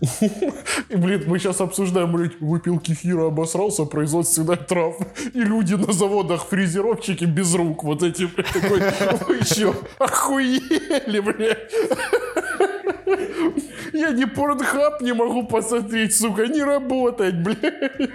И, 0.01 0.95
блин, 0.95 1.23
мы 1.27 1.39
сейчас 1.39 1.59
обсуждаем, 1.61 2.13
блядь, 2.13 2.39
выпил 2.39 2.79
кефира, 2.79 3.27
обосрался, 3.27 3.85
производственная 3.85 4.55
травма. 4.55 5.07
И 5.33 5.41
люди 5.41 5.73
на 5.73 5.91
заводах 5.91 6.47
фрезеровщики 6.47 7.25
без 7.25 7.53
рук. 7.55 7.83
Вот 7.83 8.03
эти, 8.03 8.23
блядь, 8.23 8.53
такой, 8.53 8.81
вы 9.27 9.43
что, 9.43 9.75
охуели, 9.97 11.19
блядь? 11.19 11.71
Я 13.93 14.11
ни 14.11 14.25
порнхаб 14.25 15.01
не 15.01 15.13
могу 15.13 15.43
посмотреть, 15.43 16.15
сука, 16.15 16.47
не 16.47 16.63
работать, 16.63 17.35
блядь. 17.35 18.11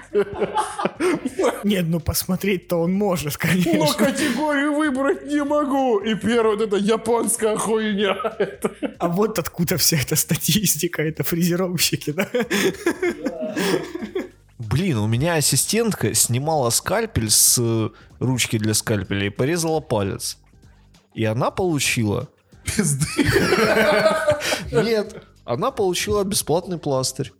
Нет, 1.64 1.86
ну 1.88 2.00
посмотреть-то 2.00 2.76
он 2.76 2.92
может, 2.92 3.34
Но 3.34 3.48
конечно. 3.48 3.94
категорию 3.94 4.74
выбрать 4.74 5.26
не 5.26 5.42
могу. 5.44 5.98
И 5.98 6.14
первое, 6.14 6.56
вот 6.56 6.60
это 6.62 6.76
японская 6.76 7.56
хуйня. 7.56 8.16
А 8.98 9.08
вот 9.08 9.38
откуда 9.38 9.76
вся 9.76 9.98
эта 9.98 10.16
статистика, 10.16 11.02
это 11.02 11.24
фрезеровщики, 11.24 12.12
да? 12.12 12.28
Блин, 14.58 14.98
у 14.98 15.06
меня 15.06 15.34
ассистентка 15.34 16.14
снимала 16.14 16.70
скальпель 16.70 17.30
с 17.30 17.58
э, 17.60 17.90
ручки 18.18 18.58
для 18.58 18.72
скальпеля 18.72 19.26
и 19.26 19.30
порезала 19.30 19.80
палец. 19.80 20.38
И 21.14 21.24
она 21.24 21.50
получила... 21.50 22.28
Пизды. 22.64 23.06
Нет, 24.72 25.22
она 25.44 25.70
получила 25.70 26.24
бесплатный 26.24 26.78
пластырь. 26.78 27.32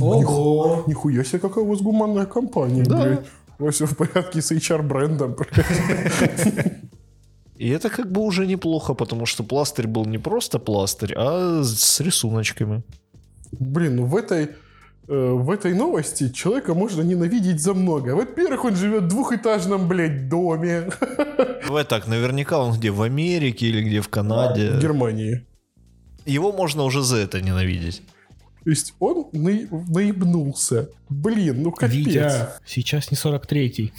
Ого. 0.00 0.84
Нихуя 0.86 1.24
себе, 1.24 1.38
какая 1.38 1.64
у 1.64 1.68
вас 1.68 1.80
гуманная 1.80 2.26
компания, 2.26 2.84
Да. 2.84 3.02
блядь. 3.02 3.26
У 3.58 3.64
вас 3.64 3.74
все 3.74 3.86
в 3.86 3.96
порядке 3.96 4.40
с 4.40 4.50
HR-брендом, 4.52 5.34
блядь. 5.34 6.72
И 7.56 7.68
это 7.68 7.90
как 7.90 8.10
бы 8.10 8.22
уже 8.22 8.46
неплохо, 8.46 8.94
потому 8.94 9.26
что 9.26 9.44
пластырь 9.44 9.86
был 9.86 10.04
не 10.06 10.18
просто 10.18 10.58
пластырь, 10.58 11.12
а 11.16 11.62
с 11.62 12.00
рисуночками. 12.00 12.82
Блин, 13.52 13.96
ну 13.96 14.04
в 14.06 14.16
этой, 14.16 14.48
э, 15.08 15.32
в 15.32 15.48
этой 15.50 15.74
новости 15.74 16.30
человека 16.30 16.74
можно 16.74 17.02
ненавидеть 17.02 17.60
за 17.62 17.74
многое. 17.74 18.14
Во-первых, 18.16 18.64
он 18.64 18.74
живет 18.74 19.04
в 19.04 19.08
двухэтажном, 19.08 19.86
блядь, 19.86 20.28
доме. 20.28 20.90
Давай 21.66 21.84
так, 21.84 22.08
наверняка 22.08 22.58
он 22.58 22.76
где, 22.76 22.90
в 22.90 23.02
Америке 23.02 23.66
или 23.66 23.82
где 23.82 24.00
в 24.00 24.08
Канаде. 24.08 24.70
В 24.72 24.80
Германии. 24.80 25.46
Его 26.24 26.52
можно 26.52 26.84
уже 26.84 27.02
за 27.02 27.16
это 27.18 27.40
ненавидеть. 27.40 28.02
То 28.64 28.70
есть 28.70 28.94
он 29.00 29.26
наи- 29.32 29.66
наебнулся. 29.88 30.88
Блин, 31.08 31.62
ну 31.62 31.72
капец. 31.72 31.96
Витя, 32.06 32.48
сейчас 32.64 33.10
не 33.10 33.16
43-й. 33.16 33.92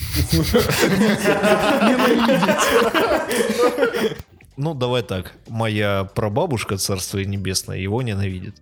Ну, 4.56 4.74
давай 4.76 5.02
так. 5.02 5.34
Моя 5.50 6.04
прабабушка, 6.16 6.78
царство 6.78 7.18
небесное, 7.20 7.78
его 7.78 8.02
ненавидит. 8.02 8.56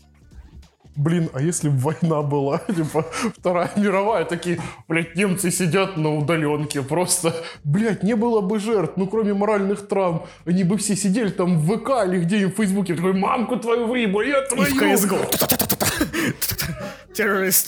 Блин, 0.95 1.29
а 1.33 1.41
если 1.41 1.69
бы 1.69 1.77
война 1.77 2.21
была, 2.21 2.57
типа, 2.67 3.05
Вторая 3.37 3.71
мировая, 3.77 4.25
такие, 4.25 4.59
блядь, 4.87 5.15
немцы 5.15 5.49
сидят 5.51 5.95
на 5.97 6.15
удаленке, 6.17 6.81
просто, 6.81 7.33
блядь, 7.63 8.03
не 8.03 8.15
было 8.15 8.41
бы 8.41 8.59
жертв, 8.59 8.93
ну, 8.97 9.07
кроме 9.07 9.33
моральных 9.33 9.87
травм, 9.87 10.23
они 10.45 10.63
бы 10.63 10.77
все 10.77 10.95
сидели 10.95 11.29
там 11.29 11.57
в 11.57 11.77
ВК 11.77 11.89
или 12.05 12.19
где-нибудь 12.19 12.53
в 12.53 12.57
Фейсбуке, 12.57 12.95
такой, 12.95 13.13
мамку 13.13 13.57
твою 13.57 13.87
выебу, 13.87 14.21
я 14.21 14.43
И 14.43 14.49
твою. 14.49 14.75
в 14.75 14.81
CSGO. 14.81 15.90
Террорист 17.13 17.67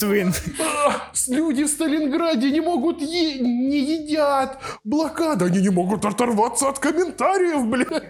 с- 1.13 1.27
Люди 1.27 1.63
в 1.63 1.67
Сталинграде 1.67 2.49
не 2.51 2.61
могут 2.61 3.01
е- 3.01 3.39
не 3.39 3.79
едят. 3.79 4.57
Блокада, 4.83 5.45
они 5.45 5.59
не 5.61 5.69
могут 5.69 6.05
оторваться 6.05 6.69
от 6.69 6.79
комментариев, 6.79 7.65
блядь. 7.67 8.03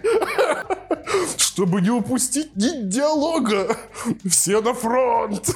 Чтобы 1.38 1.80
не 1.80 1.90
упустить 1.90 2.54
ни 2.56 2.82
диалога. 2.88 3.76
Все 4.28 4.60
на 4.60 4.74
фронт. 4.74 5.50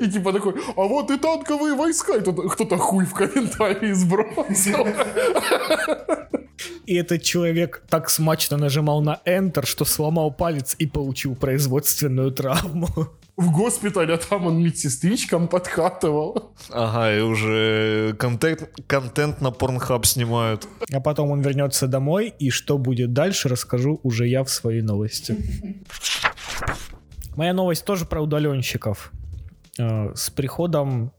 И 0.00 0.10
типа 0.10 0.32
такой, 0.32 0.54
а 0.76 0.82
вот 0.82 1.10
и 1.10 1.16
танковые 1.18 1.74
войска. 1.74 2.16
И 2.16 2.20
кто-то 2.20 2.76
хуй 2.76 3.04
в 3.04 3.14
комментарии 3.14 3.92
сбросил. 3.92 4.86
И 6.86 6.94
этот 6.94 7.22
человек 7.22 7.82
так 7.88 8.10
смачно 8.10 8.56
нажимал 8.56 9.02
на 9.02 9.20
Enter, 9.24 9.66
что 9.66 9.84
сломал 9.84 10.32
палец 10.32 10.74
и 10.78 10.86
получил 10.86 11.34
производственную 11.34 12.30
травму. 12.32 12.88
В 13.36 13.50
госпитале, 13.50 14.14
а 14.14 14.18
там 14.18 14.46
он 14.46 14.62
медсестричкам 14.62 15.48
подкатывал. 15.48 16.52
Ага, 16.70 17.16
и 17.16 17.20
уже 17.20 18.14
контент, 18.18 18.68
контент 18.86 19.40
на 19.40 19.48
Pornhub 19.48 20.04
снимают. 20.04 20.68
А 20.92 21.00
потом 21.00 21.30
он 21.30 21.40
вернется 21.40 21.86
домой, 21.86 22.34
и 22.38 22.50
что 22.50 22.76
будет 22.76 23.14
дальше, 23.14 23.48
расскажу 23.48 24.00
уже 24.02 24.28
я 24.28 24.44
в 24.44 24.50
своей 24.50 24.82
новости. 24.82 25.36
Моя 27.34 27.54
новость 27.54 27.86
тоже 27.86 28.04
про 28.04 28.20
удаленщиков. 28.20 29.10
Э, 29.78 30.14
С 30.14 30.28
приходом 30.28 31.12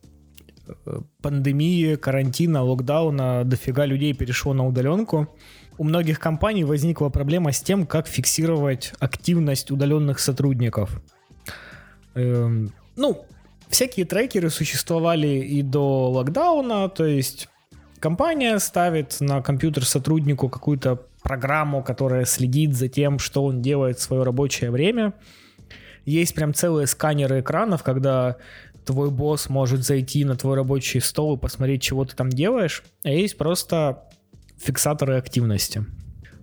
пандемии, 1.21 1.95
карантина, 1.95 2.63
локдауна 2.63 3.43
дофига 3.43 3.85
людей 3.85 4.13
перешло 4.13 4.53
на 4.53 4.65
удаленку. 4.65 5.27
У 5.77 5.83
многих 5.83 6.19
компаний 6.19 6.63
возникла 6.63 7.09
проблема 7.09 7.51
с 7.51 7.61
тем, 7.61 7.85
как 7.85 8.07
фиксировать 8.07 8.93
активность 8.99 9.71
удаленных 9.71 10.19
сотрудников. 10.19 11.01
Эм, 12.15 12.71
ну, 12.95 13.25
всякие 13.69 14.05
трекеры 14.05 14.49
существовали 14.49 15.27
и 15.27 15.61
до 15.63 16.11
локдауна, 16.11 16.89
то 16.89 17.05
есть 17.05 17.49
компания 17.99 18.59
ставит 18.59 19.17
на 19.19 19.41
компьютер 19.41 19.85
сотруднику 19.85 20.47
какую-то 20.47 21.01
программу, 21.23 21.81
которая 21.81 22.25
следит 22.25 22.75
за 22.75 22.87
тем, 22.87 23.17
что 23.17 23.43
он 23.43 23.61
делает 23.61 23.97
в 23.97 24.01
свое 24.01 24.23
рабочее 24.23 24.69
время. 24.69 25.13
Есть 26.05 26.35
прям 26.35 26.53
целые 26.53 26.85
сканеры 26.85 27.39
экранов, 27.39 27.81
когда 27.81 28.35
твой 28.85 29.09
босс 29.09 29.49
может 29.49 29.83
зайти 29.83 30.25
на 30.25 30.35
твой 30.35 30.55
рабочий 30.55 30.99
стол 30.99 31.35
и 31.35 31.39
посмотреть, 31.39 31.81
чего 31.81 32.05
ты 32.05 32.15
там 32.15 32.29
делаешь. 32.29 32.83
А 33.03 33.09
есть 33.09 33.37
просто 33.37 34.09
фиксаторы 34.57 35.17
активности. 35.17 35.85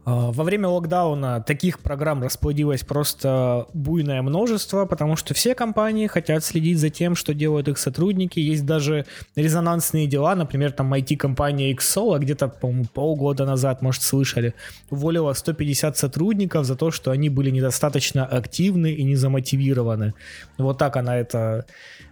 А, 0.05 0.33
Во 0.33 0.45
время 0.45 0.69
локдауна 0.69 1.43
таких 1.43 1.81
программ 1.81 2.23
расплодилось 2.23 2.83
просто 2.83 3.67
буйное 3.75 4.23
множество, 4.23 4.87
потому 4.87 5.17
что 5.17 5.35
все 5.35 5.55
компании 5.55 6.07
хотят 6.07 6.43
следить 6.45 6.79
за 6.79 6.89
тем, 6.89 7.15
что 7.15 7.35
делают 7.35 7.69
их 7.69 7.79
сотрудники. 7.79 8.39
Есть 8.39 8.65
даже 8.65 9.05
резонансные 9.37 10.07
дела, 10.07 10.35
например, 10.35 10.73
там 10.73 10.93
IT-компания 10.95 11.73
XSOL, 11.75 12.19
где-то, 12.19 12.49
по-моему, 12.49 12.87
полгода 12.87 13.45
назад, 13.45 13.83
может, 13.83 14.03
слышали, 14.03 14.55
уволила 14.89 15.33
150 15.33 15.97
сотрудников 15.97 16.65
за 16.65 16.77
то, 16.77 16.91
что 16.91 17.11
они 17.11 17.29
были 17.29 17.51
недостаточно 17.51 18.25
активны 18.25 18.93
и 18.93 19.03
не 19.03 19.17
замотивированы. 19.17 20.15
Вот 20.57 20.79
так 20.79 20.97
она 20.97 21.19
это 21.19 21.67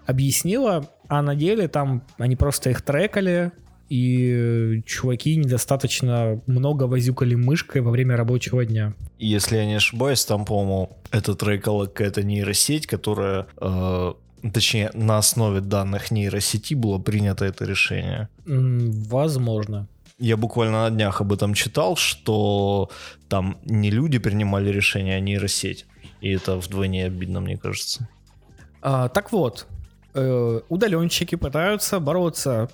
объяснила, 0.06 0.88
а 1.08 1.22
на 1.22 1.34
деле 1.34 1.68
там 1.68 2.02
они 2.18 2.36
просто 2.36 2.70
их 2.70 2.82
трекали, 2.82 3.52
и 3.88 4.32
э, 4.32 4.82
чуваки 4.84 5.36
недостаточно 5.36 6.40
много 6.46 6.84
возюкали 6.84 7.34
мышкой 7.34 7.82
во 7.82 7.90
время 7.90 8.16
рабочего 8.16 8.64
дня. 8.64 8.94
Если 9.18 9.56
я 9.56 9.66
не 9.66 9.74
ошибаюсь, 9.74 10.24
там, 10.24 10.44
по-моему, 10.44 10.96
это 11.10 11.34
трекала 11.34 11.86
какая-то 11.86 12.22
нейросеть, 12.22 12.86
которая, 12.86 13.46
э, 13.60 14.14
точнее, 14.52 14.90
на 14.94 15.18
основе 15.18 15.60
данных 15.60 16.10
нейросети 16.10 16.74
было 16.74 16.98
принято 16.98 17.44
это 17.44 17.64
решение. 17.64 18.28
Возможно. 18.44 19.88
Я 20.18 20.36
буквально 20.36 20.88
на 20.88 20.90
днях 20.90 21.20
об 21.20 21.32
этом 21.32 21.54
читал, 21.54 21.96
что 21.96 22.90
там 23.28 23.58
не 23.64 23.90
люди 23.90 24.18
принимали 24.18 24.70
решение, 24.70 25.16
а 25.16 25.20
нейросеть. 25.20 25.86
И 26.20 26.30
это 26.30 26.56
вдвойне 26.56 27.06
обидно, 27.06 27.40
мне 27.40 27.56
кажется. 27.56 28.08
А, 28.82 29.08
так 29.08 29.32
вот, 29.32 29.66
э, 30.14 30.60
удаленщики 30.68 31.36
пытаются 31.36 32.00
бороться 32.00 32.68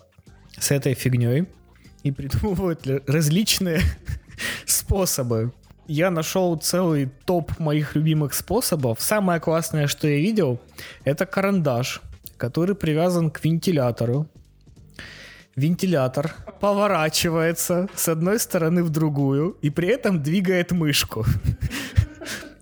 с 0.58 0.70
этой 0.70 0.94
фигней 0.94 1.46
и 2.02 2.10
придумывают 2.10 2.86
ли- 2.86 3.02
различные 3.06 3.80
способы. 4.66 5.52
Я 5.86 6.10
нашел 6.10 6.56
целый 6.56 7.10
топ 7.26 7.58
моих 7.58 7.94
любимых 7.94 8.32
способов. 8.34 9.00
Самое 9.00 9.38
классное, 9.40 9.86
что 9.86 10.08
я 10.08 10.16
видел, 10.16 10.60
это 11.04 11.26
карандаш, 11.26 12.00
который 12.38 12.74
привязан 12.74 13.30
к 13.30 13.44
вентилятору. 13.44 14.26
Вентилятор 15.56 16.34
поворачивается 16.60 17.88
с 17.94 18.08
одной 18.08 18.38
стороны 18.40 18.82
в 18.82 18.90
другую 18.90 19.56
и 19.62 19.70
при 19.70 19.88
этом 19.88 20.22
двигает 20.22 20.72
мышку. 20.72 21.24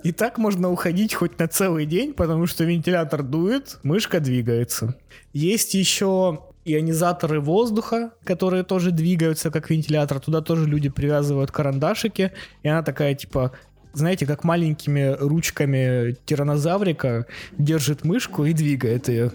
И 0.02 0.11
так 0.11 0.37
можно 0.37 0.68
уходить 0.68 1.14
хоть 1.14 1.38
на 1.38 1.46
целый 1.46 1.87
день, 1.87 2.12
потому 2.12 2.46
что 2.48 2.64
вентилятор 2.64 3.22
дует, 3.22 3.78
мышка 3.85 4.18
двигается. 4.18 4.96
Есть 5.33 5.74
еще 5.74 6.40
ионизаторы 6.64 7.40
воздуха, 7.40 8.12
которые 8.25 8.62
тоже 8.62 8.90
двигаются 8.90 9.51
как 9.51 9.70
вентилятор. 9.70 10.20
Туда 10.20 10.40
тоже 10.40 10.66
люди 10.66 10.88
привязывают 10.88 11.51
карандашики. 11.51 12.33
И 12.62 12.68
она 12.68 12.83
такая, 12.83 13.14
типа, 13.14 13.53
знаете, 13.92 14.27
как 14.27 14.44
маленькими 14.44 15.16
ручками 15.18 16.16
тиранозаврика 16.25 17.27
держит 17.59 18.05
мышку 18.05 18.44
и 18.44 18.53
двигает 18.53 19.09
ее. 19.09 19.33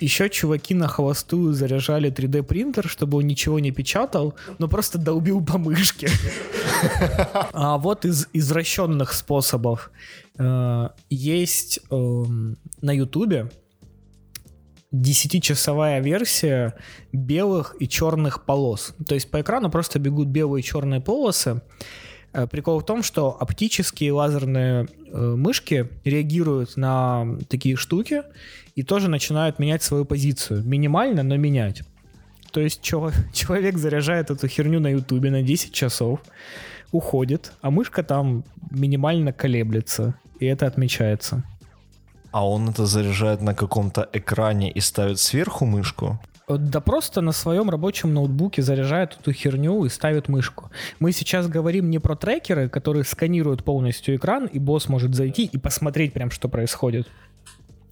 Еще 0.00 0.28
чуваки 0.28 0.74
на 0.74 0.88
холостую 0.88 1.52
заряжали 1.54 2.10
3D 2.10 2.42
принтер, 2.42 2.88
чтобы 2.88 3.18
он 3.18 3.28
ничего 3.28 3.60
не 3.60 3.70
печатал, 3.70 4.34
но 4.58 4.66
просто 4.66 4.98
долбил 4.98 5.44
по 5.44 5.56
мышке. 5.56 6.08
А 7.52 7.78
вот 7.78 8.04
из 8.04 8.26
извращенных 8.32 9.12
способов 9.12 9.92
э, 10.36 10.88
есть 11.10 11.80
эм, 11.90 12.58
на 12.82 12.92
Ютубе 12.92 13.50
10-часовая 14.94 16.00
версия 16.00 16.74
белых 17.12 17.76
и 17.80 17.88
черных 17.88 18.44
полос. 18.44 18.94
То 19.06 19.14
есть 19.14 19.30
по 19.30 19.40
экрану 19.40 19.70
просто 19.70 19.98
бегут 19.98 20.28
белые 20.28 20.62
и 20.62 20.64
черные 20.64 21.00
полосы. 21.00 21.62
Э, 22.32 22.46
Прикол 22.46 22.78
в 22.80 22.86
том, 22.86 23.02
что 23.02 23.36
оптические 23.38 24.12
лазерные 24.12 24.86
э, 25.12 25.34
мышки 25.36 25.88
реагируют 26.04 26.76
на 26.76 27.26
такие 27.48 27.76
штуки 27.76 28.22
и 28.74 28.82
тоже 28.82 29.08
начинают 29.08 29.58
менять 29.58 29.82
свою 29.82 30.04
позицию. 30.04 30.62
Минимально, 30.64 31.22
но 31.22 31.36
менять. 31.36 31.82
То 32.52 32.60
есть 32.60 32.80
чел- 32.80 33.12
человек 33.32 33.78
заряжает 33.78 34.30
эту 34.30 34.46
херню 34.46 34.80
на 34.80 34.88
ютубе 34.88 35.30
на 35.30 35.42
10 35.42 35.72
часов, 35.72 36.20
уходит, 36.92 37.52
а 37.60 37.70
мышка 37.72 38.04
там 38.04 38.44
минимально 38.70 39.32
колеблется, 39.32 40.14
и 40.38 40.46
это 40.46 40.66
отмечается. 40.68 41.42
А 42.34 42.44
он 42.44 42.68
это 42.68 42.84
заряжает 42.84 43.42
на 43.42 43.54
каком-то 43.54 44.08
экране 44.12 44.68
и 44.68 44.80
ставит 44.80 45.20
сверху 45.20 45.66
мышку? 45.66 46.18
Э, 46.48 46.56
Да 46.58 46.80
просто 46.80 47.20
на 47.20 47.30
своем 47.30 47.70
рабочем 47.70 48.12
ноутбуке 48.12 48.60
заряжает 48.60 49.16
эту 49.20 49.32
херню 49.32 49.84
и 49.84 49.88
ставит 49.88 50.28
мышку. 50.28 50.68
Мы 50.98 51.12
сейчас 51.12 51.46
говорим 51.46 51.90
не 51.90 52.00
про 52.00 52.16
трекеры, 52.16 52.68
которые 52.68 53.04
сканируют 53.04 53.62
полностью 53.62 54.16
экран, 54.16 54.46
и 54.46 54.58
босс 54.58 54.88
может 54.88 55.14
зайти 55.14 55.44
и 55.44 55.58
посмотреть 55.58 56.12
прям, 56.12 56.32
что 56.32 56.48
происходит. 56.48 57.06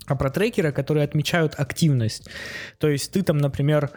А 0.07 0.16
про 0.16 0.28
трекеры, 0.28 0.72
которые 0.72 1.05
отмечают 1.05 1.55
активность. 1.57 2.28
То 2.78 2.88
есть 2.88 3.12
ты 3.12 3.22
там, 3.22 3.38
например, 3.38 3.92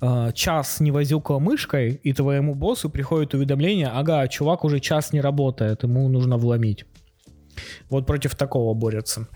э, 0.00 0.32
час 0.32 0.80
не 0.80 0.90
возюкал 0.90 1.38
мышкой, 1.38 2.00
и 2.02 2.14
твоему 2.14 2.54
боссу 2.54 2.88
приходит 2.88 3.34
уведомление, 3.34 3.88
ага, 3.88 4.26
чувак 4.28 4.64
уже 4.64 4.80
час 4.80 5.12
не 5.12 5.20
работает, 5.20 5.82
ему 5.82 6.08
нужно 6.08 6.38
вломить. 6.38 6.86
Вот 7.90 8.06
против 8.06 8.34
такого 8.36 8.72
борются. 8.72 9.28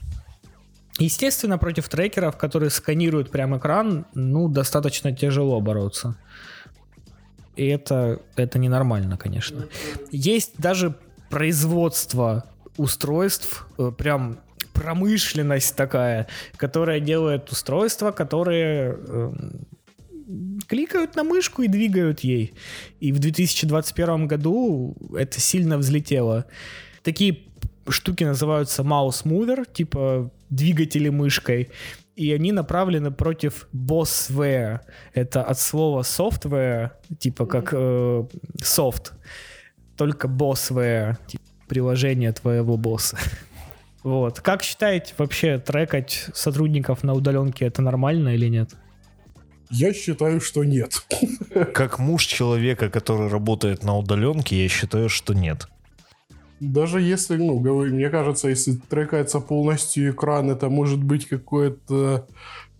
Естественно, 0.98 1.58
против 1.58 1.88
трекеров, 1.88 2.36
которые 2.36 2.70
сканируют 2.70 3.30
прям 3.30 3.56
экран, 3.56 4.06
ну, 4.14 4.48
достаточно 4.48 5.14
тяжело 5.14 5.60
бороться. 5.60 6.16
И 7.54 7.66
это, 7.66 8.20
это 8.36 8.58
ненормально, 8.58 9.16
конечно. 9.16 9.66
Есть 10.10 10.58
даже 10.58 10.94
производство 11.30 12.44
устройств, 12.76 13.66
э, 13.78 13.92
прям 13.96 14.38
промышленность 14.72 15.74
такая, 15.74 16.28
которая 16.56 17.00
делает 17.00 17.50
устройства, 17.50 18.10
которые 18.10 18.98
э, 18.98 19.32
кликают 20.66 21.16
на 21.16 21.24
мышку 21.24 21.62
и 21.62 21.68
двигают 21.68 22.20
ей. 22.20 22.54
И 23.00 23.12
в 23.12 23.18
2021 23.18 24.26
году 24.26 24.96
это 25.16 25.40
сильно 25.40 25.78
взлетело. 25.78 26.44
Такие 27.02 27.38
штуки 27.88 28.24
называются 28.24 28.82
mouse 28.82 29.24
mover, 29.24 29.66
типа 29.72 30.30
двигатели 30.50 31.08
мышкой. 31.08 31.70
И 32.14 32.32
они 32.32 32.52
направлены 32.52 33.10
против 33.10 33.68
bossware. 33.74 34.80
Это 35.12 35.42
от 35.42 35.58
слова 35.58 36.00
software, 36.02 36.90
типа 37.18 37.46
как 37.46 37.72
э, 37.72 38.24
soft. 38.62 39.12
Только 39.96 40.28
bossware, 40.28 41.16
типа 41.26 41.44
приложение 41.68 42.32
твоего 42.32 42.76
босса. 42.76 43.18
Вот. 44.02 44.38
Как 44.38 44.62
считаете, 44.62 45.14
вообще 45.18 45.58
трекать 45.58 46.28
сотрудников 46.32 47.02
на 47.02 47.12
удаленке 47.12 47.64
это 47.66 47.82
нормально 47.82 48.36
или 48.36 48.46
нет? 48.46 48.70
Я 49.68 49.92
считаю, 49.92 50.40
что 50.40 50.62
нет. 50.62 51.04
Как 51.74 51.98
муж 51.98 52.24
человека, 52.24 52.88
который 52.88 53.28
работает 53.28 53.82
на 53.82 53.96
удаленке, 53.98 54.62
я 54.62 54.68
считаю, 54.68 55.08
что 55.08 55.34
нет. 55.34 55.66
Даже 56.60 57.00
если, 57.00 57.36
ну, 57.36 57.58
говорю, 57.58 57.94
мне 57.94 58.08
кажется, 58.08 58.48
если 58.48 58.72
трекается 58.88 59.40
полностью 59.40 60.10
экран, 60.10 60.50
это 60.50 60.68
может 60.68 61.02
быть 61.02 61.28
какое-то, 61.28 62.26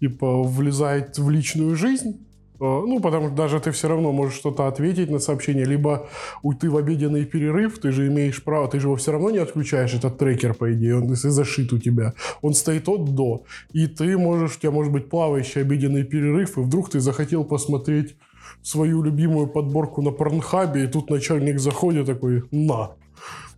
типа, 0.01 0.43
влезает 0.43 1.19
в 1.19 1.29
личную 1.29 1.77
жизнь. 1.77 2.21
Ну, 2.59 3.01
потому 3.01 3.27
что 3.27 3.37
даже 3.37 3.61
ты 3.61 3.71
все 3.71 3.89
равно 3.89 4.13
можешь 4.13 4.39
что-то 4.39 4.67
ответить 4.67 5.11
на 5.11 5.19
сообщение, 5.19 5.67
либо 5.67 6.09
уйти 6.43 6.69
в 6.69 6.77
обеденный 6.79 7.27
перерыв, 7.27 7.79
ты 7.79 7.93
же 7.93 8.09
имеешь 8.09 8.43
право, 8.43 8.67
ты 8.67 8.81
же 8.81 8.87
его 8.87 8.97
все 8.97 9.13
равно 9.13 9.31
не 9.31 9.39
отключаешь, 9.39 9.93
этот 9.93 10.17
трекер, 10.17 10.55
по 10.55 10.73
идее, 10.73 10.97
он 10.97 11.11
если 11.11 11.29
зашит 11.29 11.73
у 11.75 11.79
тебя. 11.79 12.15
Он 12.41 12.55
стоит 12.55 12.89
от 12.89 13.15
до. 13.15 13.45
И 13.75 13.87
ты 13.87 14.17
можешь, 14.17 14.57
у 14.57 14.61
тебя 14.61 14.71
может 14.71 14.91
быть 14.91 15.11
плавающий 15.11 15.61
обеденный 15.61 16.05
перерыв, 16.05 16.57
и 16.57 16.61
вдруг 16.63 16.89
ты 16.89 17.01
захотел 17.01 17.45
посмотреть 17.45 18.17
свою 18.63 19.03
любимую 19.03 19.49
подборку 19.49 20.01
на 20.01 20.11
Порнхабе, 20.11 20.85
и 20.85 20.87
тут 20.87 21.11
начальник 21.11 21.59
заходит 21.59 22.07
такой, 22.07 22.45
на. 22.51 22.93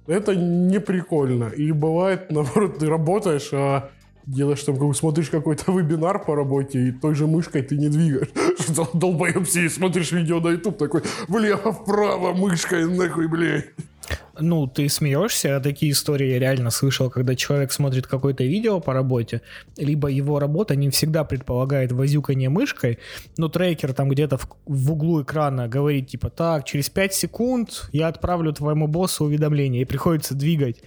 Это 0.09 0.35
не 0.35 0.81
прикольно. 0.81 1.51
И 1.51 1.71
бывает, 1.71 2.27
наоборот, 2.31 2.79
ты 2.79 2.87
работаешь, 2.87 3.51
а 3.53 3.91
делаешь 4.25 4.63
там, 4.63 4.79
как 4.79 4.97
смотришь 4.97 5.29
какой-то 5.29 5.71
вебинар 5.79 6.25
по 6.25 6.35
работе, 6.35 6.89
и 6.89 6.93
той 6.93 7.15
же 7.15 7.27
мышкой 7.27 7.63
ты 7.63 7.77
не 7.77 7.89
двигаешь. 7.89 8.31
Что 8.59 8.89
долбоеб 8.93 9.47
сидишь, 9.47 9.75
смотришь 9.75 10.11
видео 10.11 10.41
на 10.41 10.49
YouTube, 10.49 10.79
такой, 10.79 11.03
влево-вправо, 11.29 12.33
мышкой, 12.33 12.89
нахуй, 12.89 13.29
блядь. 13.29 13.67
Ну, 14.41 14.67
ты 14.67 14.89
смеешься, 14.89 15.57
а 15.57 15.61
такие 15.61 15.93
истории 15.93 16.29
я 16.29 16.39
реально 16.39 16.71
слышал, 16.71 17.11
когда 17.11 17.35
человек 17.35 17.73
смотрит 17.73 18.07
какое-то 18.07 18.45
видео 18.45 18.81
по 18.81 18.93
работе, 18.93 19.43
либо 19.77 20.09
его 20.09 20.39
работа 20.39 20.77
не 20.77 20.91
всегда 20.91 21.25
предполагает 21.25 21.93
возюкание 21.93 22.49
мышкой, 22.49 22.99
но 23.37 23.49
трекер 23.49 23.93
там 23.93 24.09
где-то 24.09 24.39
в, 24.39 24.49
в 24.67 24.93
углу 24.93 25.23
экрана 25.23 25.69
говорит 25.69 26.09
типа, 26.09 26.31
так, 26.31 26.65
через 26.65 26.89
5 26.91 27.15
секунд 27.15 27.89
я 27.93 28.09
отправлю 28.09 28.53
твоему 28.53 28.87
боссу 28.87 29.25
уведомление, 29.25 29.83
и 29.83 29.85
приходится 29.85 30.35
двигать. 30.35 30.83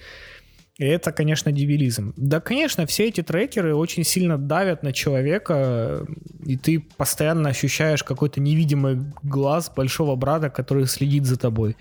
И 0.82 0.86
это, 0.86 1.12
конечно, 1.12 1.52
дебилизм. 1.52 2.14
Да, 2.18 2.40
конечно, 2.40 2.88
все 2.88 3.08
эти 3.08 3.22
трекеры 3.22 3.76
очень 3.76 4.04
сильно 4.04 4.40
давят 4.40 4.82
на 4.82 4.94
человека, 4.94 6.08
и 6.44 6.58
ты 6.58 6.80
постоянно 6.80 7.50
ощущаешь 7.50 8.04
какой-то 8.04 8.42
невидимый 8.42 8.98
глаз 9.22 9.72
большого 9.76 10.16
брата, 10.16 10.50
который 10.50 10.88
следит 10.88 11.26
за 11.26 11.38
тобой. 11.38 11.76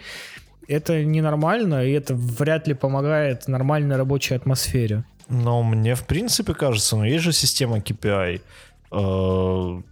Это 0.71 1.05
ненормально, 1.05 1.85
и 1.85 1.91
это 1.91 2.15
вряд 2.15 2.69
ли 2.69 2.75
помогает 2.75 3.49
нормальной 3.49 3.97
рабочей 3.97 4.37
атмосфере. 4.37 5.03
Но 5.29 5.63
мне, 5.63 5.95
в 5.95 6.07
принципе, 6.07 6.55
кажется, 6.55 6.97
ну, 6.97 7.05
есть 7.05 7.25
же 7.25 7.33
система 7.33 7.79
KPI, 7.79 8.41
э, 8.93 9.83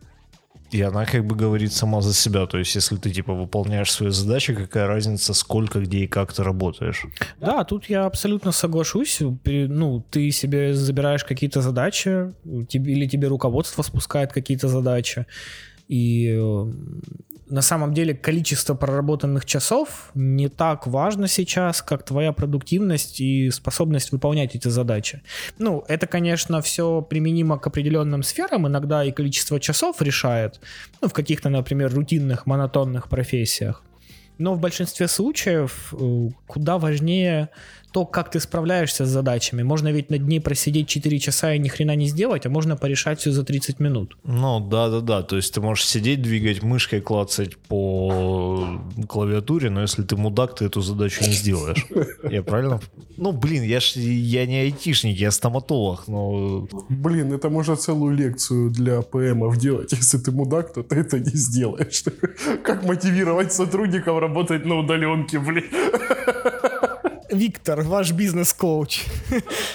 и 0.70 0.82
она 0.82 1.04
как 1.04 1.24
бы 1.24 1.34
говорит 1.34 1.72
сама 1.72 2.00
за 2.00 2.14
себя. 2.14 2.46
То 2.46 2.58
есть, 2.58 2.76
если 2.76 2.96
ты, 2.96 3.10
типа, 3.10 3.32
выполняешь 3.32 3.90
свои 3.90 4.10
задачи, 4.10 4.54
какая 4.54 4.86
разница, 4.86 5.34
сколько, 5.34 5.80
где 5.80 5.98
и 5.98 6.06
как 6.06 6.32
ты 6.32 6.44
работаешь? 6.44 7.06
Да, 7.40 7.64
тут 7.64 7.90
я 7.90 8.04
абсолютно 8.04 8.52
соглашусь. 8.52 9.22
Ну, 9.44 10.04
ты 10.10 10.30
себе 10.30 10.74
забираешь 10.74 11.24
какие-то 11.24 11.60
задачи, 11.60 12.32
или 12.44 13.08
тебе 13.08 13.28
руководство 13.28 13.82
спускает 13.82 14.32
какие-то 14.32 14.68
задачи. 14.68 15.26
И 15.88 16.36
э, 16.38 16.72
на 17.50 17.62
самом 17.62 17.94
деле 17.94 18.14
количество 18.14 18.74
проработанных 18.74 19.44
часов 19.44 20.10
не 20.14 20.48
так 20.48 20.86
важно 20.86 21.28
сейчас, 21.28 21.82
как 21.82 22.04
твоя 22.04 22.32
продуктивность 22.32 23.20
и 23.20 23.50
способность 23.50 24.12
выполнять 24.12 24.54
эти 24.54 24.68
задачи. 24.68 25.22
Ну, 25.58 25.84
это, 25.88 26.06
конечно, 26.06 26.60
все 26.60 27.02
применимо 27.02 27.58
к 27.58 27.66
определенным 27.66 28.22
сферам, 28.22 28.66
иногда 28.66 29.04
и 29.04 29.12
количество 29.12 29.60
часов 29.60 30.02
решает, 30.02 30.60
ну, 31.00 31.08
в 31.08 31.12
каких-то, 31.12 31.48
например, 31.48 31.92
рутинных, 31.92 32.46
монотонных 32.46 33.08
профессиях. 33.08 33.82
Но 34.38 34.54
в 34.54 34.60
большинстве 34.60 35.08
случаев 35.08 35.92
э, 35.92 36.28
куда 36.46 36.78
важнее 36.78 37.48
то, 37.92 38.04
как 38.04 38.30
ты 38.30 38.40
справляешься 38.40 39.06
с 39.06 39.08
задачами. 39.08 39.62
Можно 39.62 39.88
ведь 39.92 40.10
на 40.10 40.18
дне 40.18 40.40
просидеть 40.40 40.88
4 40.88 41.18
часа 41.18 41.54
и 41.54 41.58
ни 41.58 41.68
хрена 41.68 41.96
не 41.96 42.06
сделать, 42.06 42.46
а 42.46 42.50
можно 42.50 42.76
порешать 42.76 43.20
все 43.20 43.32
за 43.32 43.44
30 43.44 43.80
минут. 43.80 44.16
Ну, 44.24 44.60
да-да-да, 44.60 45.22
то 45.22 45.36
есть 45.36 45.54
ты 45.54 45.60
можешь 45.60 45.86
сидеть, 45.86 46.22
двигать 46.22 46.62
мышкой, 46.62 47.00
клацать 47.00 47.56
по 47.56 48.80
клавиатуре, 49.08 49.70
но 49.70 49.82
если 49.82 50.02
ты 50.02 50.16
мудак, 50.16 50.54
ты 50.54 50.66
эту 50.66 50.80
задачу 50.80 51.24
не 51.24 51.32
сделаешь. 51.32 51.86
Я 52.30 52.42
правильно? 52.42 52.80
Ну, 53.16 53.32
блин, 53.32 53.62
я 53.62 53.80
ж 53.80 53.96
я 53.96 54.46
не 54.46 54.60
айтишник, 54.60 55.18
я 55.18 55.30
стоматолог, 55.30 56.08
но... 56.08 56.68
Блин, 56.88 57.32
это 57.32 57.50
можно 57.50 57.76
целую 57.76 58.14
лекцию 58.14 58.70
для 58.70 59.02
ПМов 59.02 59.56
делать. 59.56 59.92
Если 59.92 60.18
ты 60.18 60.30
мудак, 60.30 60.72
то 60.72 60.82
ты 60.82 60.96
это 60.96 61.18
не 61.18 61.30
сделаешь. 61.30 62.04
Как 62.62 62.84
мотивировать 62.84 63.52
сотрудников 63.52 64.18
работать 64.20 64.64
на 64.64 64.78
удаленке, 64.78 65.38
блин. 65.38 65.64
Виктор, 67.30 67.82
ваш 67.82 68.12
бизнес-коуч. 68.12 69.04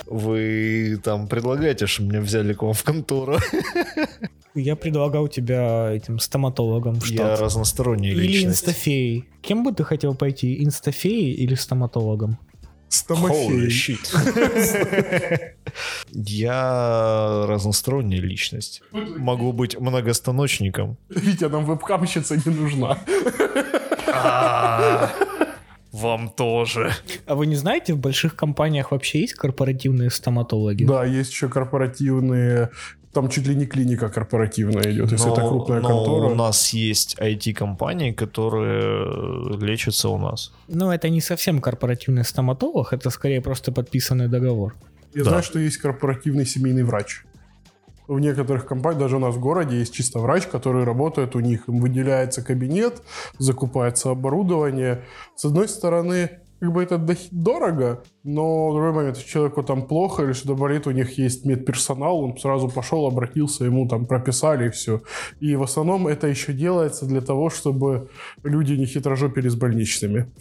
Вы 0.06 1.00
там 1.04 1.28
предлагаете, 1.28 1.86
чтобы 1.88 2.10
меня 2.10 2.22
взяли 2.22 2.54
к 2.54 2.62
вам 2.64 2.74
в 2.74 2.84
контору. 2.84 3.38
Я 4.56 4.76
предлагал 4.76 5.28
тебя 5.28 5.92
этим 5.92 6.20
стоматологом 6.20 7.00
в 7.00 7.06
Я 7.08 7.16
штат. 7.36 7.40
разносторонняя 7.40 8.14
Или 8.14 8.22
личность. 8.28 8.64
инстафеей. 8.64 9.26
Кем 9.42 9.64
бы 9.64 9.72
ты 9.74 9.84
хотел 9.84 10.14
пойти, 10.16 10.64
инстафеей 10.64 11.34
или 11.34 11.56
стоматологом? 11.56 12.38
Стомафей. 12.90 13.98
Я 16.12 17.46
разносторонняя 17.48 18.22
личность. 18.22 18.84
Могу 18.92 19.52
быть 19.54 19.80
многостаночником. 19.80 20.98
Витя, 21.10 21.46
нам 21.46 21.66
вебкамщица 21.66 22.36
не 22.36 22.52
нужна. 22.54 23.00
Вам 25.94 26.30
тоже. 26.30 26.92
А 27.28 27.36
вы 27.36 27.46
не 27.46 27.56
знаете, 27.56 27.94
в 27.94 28.00
больших 28.00 28.36
компаниях 28.36 28.92
вообще 28.92 29.22
есть 29.22 29.36
корпоративные 29.36 30.10
стоматологи? 30.10 30.84
Да, 30.86 31.06
есть 31.06 31.32
еще 31.32 31.48
корпоративные... 31.50 32.70
Там 33.14 33.30
чуть 33.30 33.46
ли 33.46 33.54
не 33.56 33.68
клиника 33.68 34.10
корпоративная 34.10 34.92
идет, 34.92 35.12
если 35.12 35.32
это 35.32 35.48
крупная 35.48 35.82
но 35.82 35.88
контора. 35.88 36.32
у 36.32 36.36
нас 36.36 36.74
есть 36.74 37.16
IT-компании, 37.20 38.12
которые 38.12 39.56
лечатся 39.60 40.10
у 40.10 40.18
нас. 40.18 40.52
Ну, 40.68 40.90
это 40.90 41.10
не 41.10 41.22
совсем 41.22 41.62
корпоративный 41.62 42.24
стоматолог, 42.26 42.92
это 42.92 43.12
скорее 43.12 43.40
просто 43.40 43.72
подписанный 43.72 44.28
договор. 44.30 44.74
Я 45.14 45.24
Да. 45.26 45.30
знаю, 45.30 45.44
что 45.44 45.60
есть 45.60 45.78
корпоративный 45.78 46.48
семейный 46.48 46.84
врач. 46.84 47.24
В 48.08 48.20
некоторых 48.20 48.66
компаниях, 48.66 49.00
даже 49.00 49.16
у 49.18 49.20
нас 49.20 49.36
в 49.36 49.40
городе, 49.40 49.78
есть 49.78 49.94
чисто 49.94 50.20
врач, 50.20 50.48
который 50.48 50.84
работает 50.84 51.36
у 51.36 51.40
них. 51.40 51.68
Им 51.68 51.80
выделяется 51.80 52.44
кабинет, 52.44 53.02
закупается 53.40 54.12
оборудование. 54.12 55.06
С 55.36 55.46
одной 55.46 55.68
стороны, 55.68 56.30
как 56.64 56.72
бы 56.72 56.82
это 56.82 56.98
дорого, 57.32 58.04
но 58.24 58.70
в 58.70 58.74
другой 58.74 58.94
момент, 58.94 59.18
если 59.18 59.30
человеку 59.30 59.64
там 59.64 59.86
плохо 59.86 60.24
или 60.24 60.32
что-то 60.32 60.56
болит, 60.56 60.88
у 60.88 60.92
них 60.92 61.18
есть 61.18 61.44
медперсонал, 61.44 62.20
он 62.20 62.38
сразу 62.38 62.70
пошел, 62.70 63.06
обратился, 63.06 63.66
ему 63.66 63.86
там 63.86 64.06
прописали 64.06 64.68
и 64.68 64.70
все. 64.70 65.02
И 65.42 65.58
в 65.58 65.64
основном 65.64 66.08
это 66.08 66.28
еще 66.28 66.54
делается 66.54 67.06
для 67.06 67.20
того, 67.20 67.50
чтобы 67.50 68.10
люди 68.44 68.74
не 68.74 68.86
хитрожопили 68.86 69.50
с 69.50 69.56
больничными. 69.56 70.32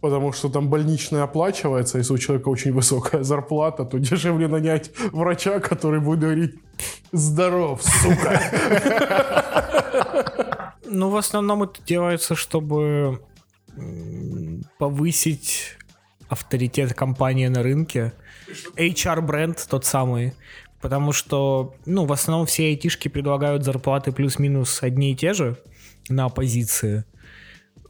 Потому 0.00 0.32
что 0.32 0.48
там 0.48 0.68
больничная 0.68 1.22
оплачивается, 1.22 1.98
если 1.98 2.12
у 2.12 2.18
человека 2.18 2.48
очень 2.48 2.72
высокая 2.72 3.22
зарплата, 3.22 3.84
то 3.84 3.98
дешевле 3.98 4.48
нанять 4.48 4.90
врача, 5.12 5.60
который 5.60 6.00
будет 6.00 6.20
говорить 6.20 6.54
«Здоров, 7.12 7.82
сука!» 7.82 8.40
Ну, 10.86 11.08
в 11.08 11.16
основном 11.16 11.62
это 11.62 11.82
делается, 11.82 12.34
чтобы 12.34 13.22
повысить 14.78 15.76
авторитет 16.28 16.94
компании 16.94 17.48
на 17.48 17.62
рынке. 17.62 18.12
HR-бренд 18.76 19.66
тот 19.68 19.84
самый. 19.84 20.34
Потому 20.80 21.12
что, 21.12 21.74
ну, 21.86 22.04
в 22.06 22.12
основном 22.12 22.46
все 22.46 22.66
айтишки 22.66 23.08
предлагают 23.08 23.64
зарплаты 23.64 24.12
плюс-минус 24.12 24.82
одни 24.82 25.12
и 25.12 25.16
те 25.16 25.32
же 25.32 25.56
на 26.08 26.28
позиции. 26.28 27.04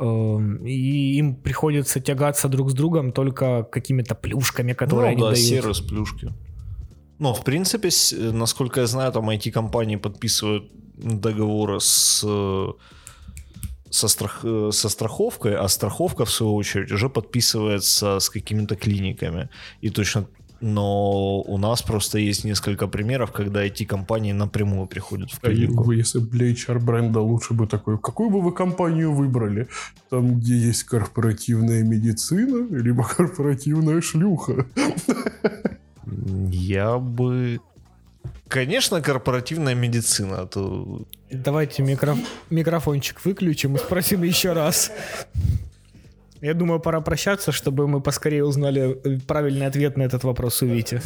Эм, 0.02 0.66
И 0.66 1.16
им 1.18 1.34
приходится 1.34 2.00
тягаться 2.00 2.48
друг 2.48 2.70
с 2.70 2.74
другом 2.74 3.12
только 3.12 3.62
какими-то 3.62 4.14
плюшками, 4.14 4.72
которые 4.74 5.10
ну 5.10 5.12
они 5.12 5.20
да, 5.22 5.30
дают. 5.30 5.38
сервис 5.38 5.80
плюшки. 5.80 6.32
Но, 7.18 7.32
в 7.34 7.44
принципе, 7.44 7.88
с- 7.90 8.12
насколько 8.32 8.80
я 8.80 8.86
знаю, 8.86 9.12
там 9.12 9.30
IT-компании 9.30 9.96
подписывают 9.96 10.64
договоры 10.96 11.78
с 11.80 12.24
э, 12.26 12.72
со, 13.90 14.08
страх, 14.08 14.40
э, 14.44 14.70
со 14.72 14.88
страховкой, 14.88 15.54
а 15.56 15.68
страховка, 15.68 16.24
в 16.24 16.30
свою 16.30 16.54
очередь, 16.56 16.90
уже 16.92 17.08
подписывается 17.08 18.18
с 18.18 18.28
какими-то 18.30 18.74
клиниками. 18.74 19.48
И 19.84 19.90
точно 19.90 20.26
но 20.62 21.40
у 21.40 21.58
нас 21.58 21.82
просто 21.82 22.18
есть 22.18 22.44
несколько 22.44 22.86
примеров, 22.86 23.32
когда 23.32 23.66
IT-компании 23.66 24.32
напрямую 24.32 24.86
приходят 24.86 25.30
в 25.32 25.38
А 25.42 25.48
клинику. 25.48 25.82
вы, 25.82 25.96
если 25.96 26.20
бы 26.20 26.28
для 26.28 26.52
HR-бренда 26.52 27.20
лучше 27.20 27.52
бы 27.52 27.66
такой, 27.66 27.98
какую 27.98 28.30
бы 28.30 28.40
вы 28.40 28.52
компанию 28.52 29.12
выбрали? 29.12 29.68
Там, 30.08 30.38
где 30.38 30.56
есть 30.56 30.84
корпоративная 30.84 31.82
медицина, 31.82 32.66
либо 32.70 33.04
корпоративная 33.04 34.00
шлюха? 34.00 34.66
Я 36.50 36.98
бы... 36.98 37.60
Конечно, 38.48 39.00
корпоративная 39.00 39.74
медицина. 39.74 40.42
а 40.42 40.46
То... 40.46 41.06
Давайте 41.30 41.82
микро... 41.82 42.16
микрофончик 42.50 43.24
выключим 43.24 43.76
и 43.76 43.78
спросим 43.78 44.22
еще 44.22 44.52
раз. 44.52 44.92
Я 46.42 46.54
думаю, 46.54 46.80
пора 46.80 47.00
прощаться, 47.00 47.52
чтобы 47.52 47.86
мы 47.86 48.00
поскорее 48.00 48.44
узнали 48.44 48.98
э, 49.04 49.20
правильный 49.28 49.66
ответ 49.66 49.96
на 49.96 50.02
этот 50.02 50.24
вопрос 50.24 50.60
у 50.62 50.66
Вити. 50.66 51.00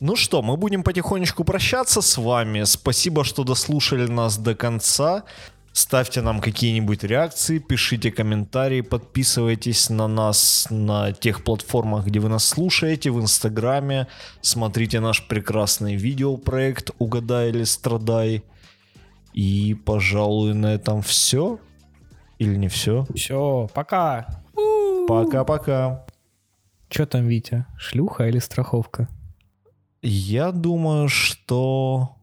Ну 0.00 0.16
что, 0.16 0.40
мы 0.42 0.56
будем 0.56 0.82
потихонечку 0.82 1.44
прощаться 1.44 2.00
с 2.00 2.16
вами. 2.16 2.64
Спасибо, 2.64 3.22
что 3.22 3.44
дослушали 3.44 4.06
нас 4.06 4.38
до 4.38 4.54
конца. 4.54 5.24
Ставьте 5.72 6.22
нам 6.22 6.40
какие-нибудь 6.40 7.04
реакции, 7.04 7.58
пишите 7.58 8.10
комментарии, 8.10 8.80
подписывайтесь 8.80 9.90
на 9.90 10.08
нас 10.08 10.66
на 10.70 11.12
тех 11.12 11.44
платформах, 11.44 12.06
где 12.06 12.18
вы 12.18 12.30
нас 12.30 12.46
слушаете, 12.46 13.10
в 13.10 13.20
Инстаграме. 13.20 14.06
Смотрите 14.40 15.00
наш 15.00 15.28
прекрасный 15.28 15.96
видеопроект 15.96 16.90
«Угадай 16.98 17.50
или 17.50 17.64
страдай». 17.64 18.42
И, 19.34 19.76
пожалуй, 19.84 20.54
на 20.54 20.74
этом 20.74 21.02
все. 21.02 21.58
Или 22.42 22.56
не 22.56 22.66
все? 22.66 23.06
Все, 23.14 23.68
пока. 23.72 24.26
Пока-пока. 25.06 26.04
Че 26.88 27.06
там, 27.06 27.28
Витя? 27.28 27.66
Шлюха 27.78 28.28
или 28.28 28.40
страховка? 28.40 29.08
Я 30.02 30.50
думаю, 30.50 31.08
что 31.08 32.16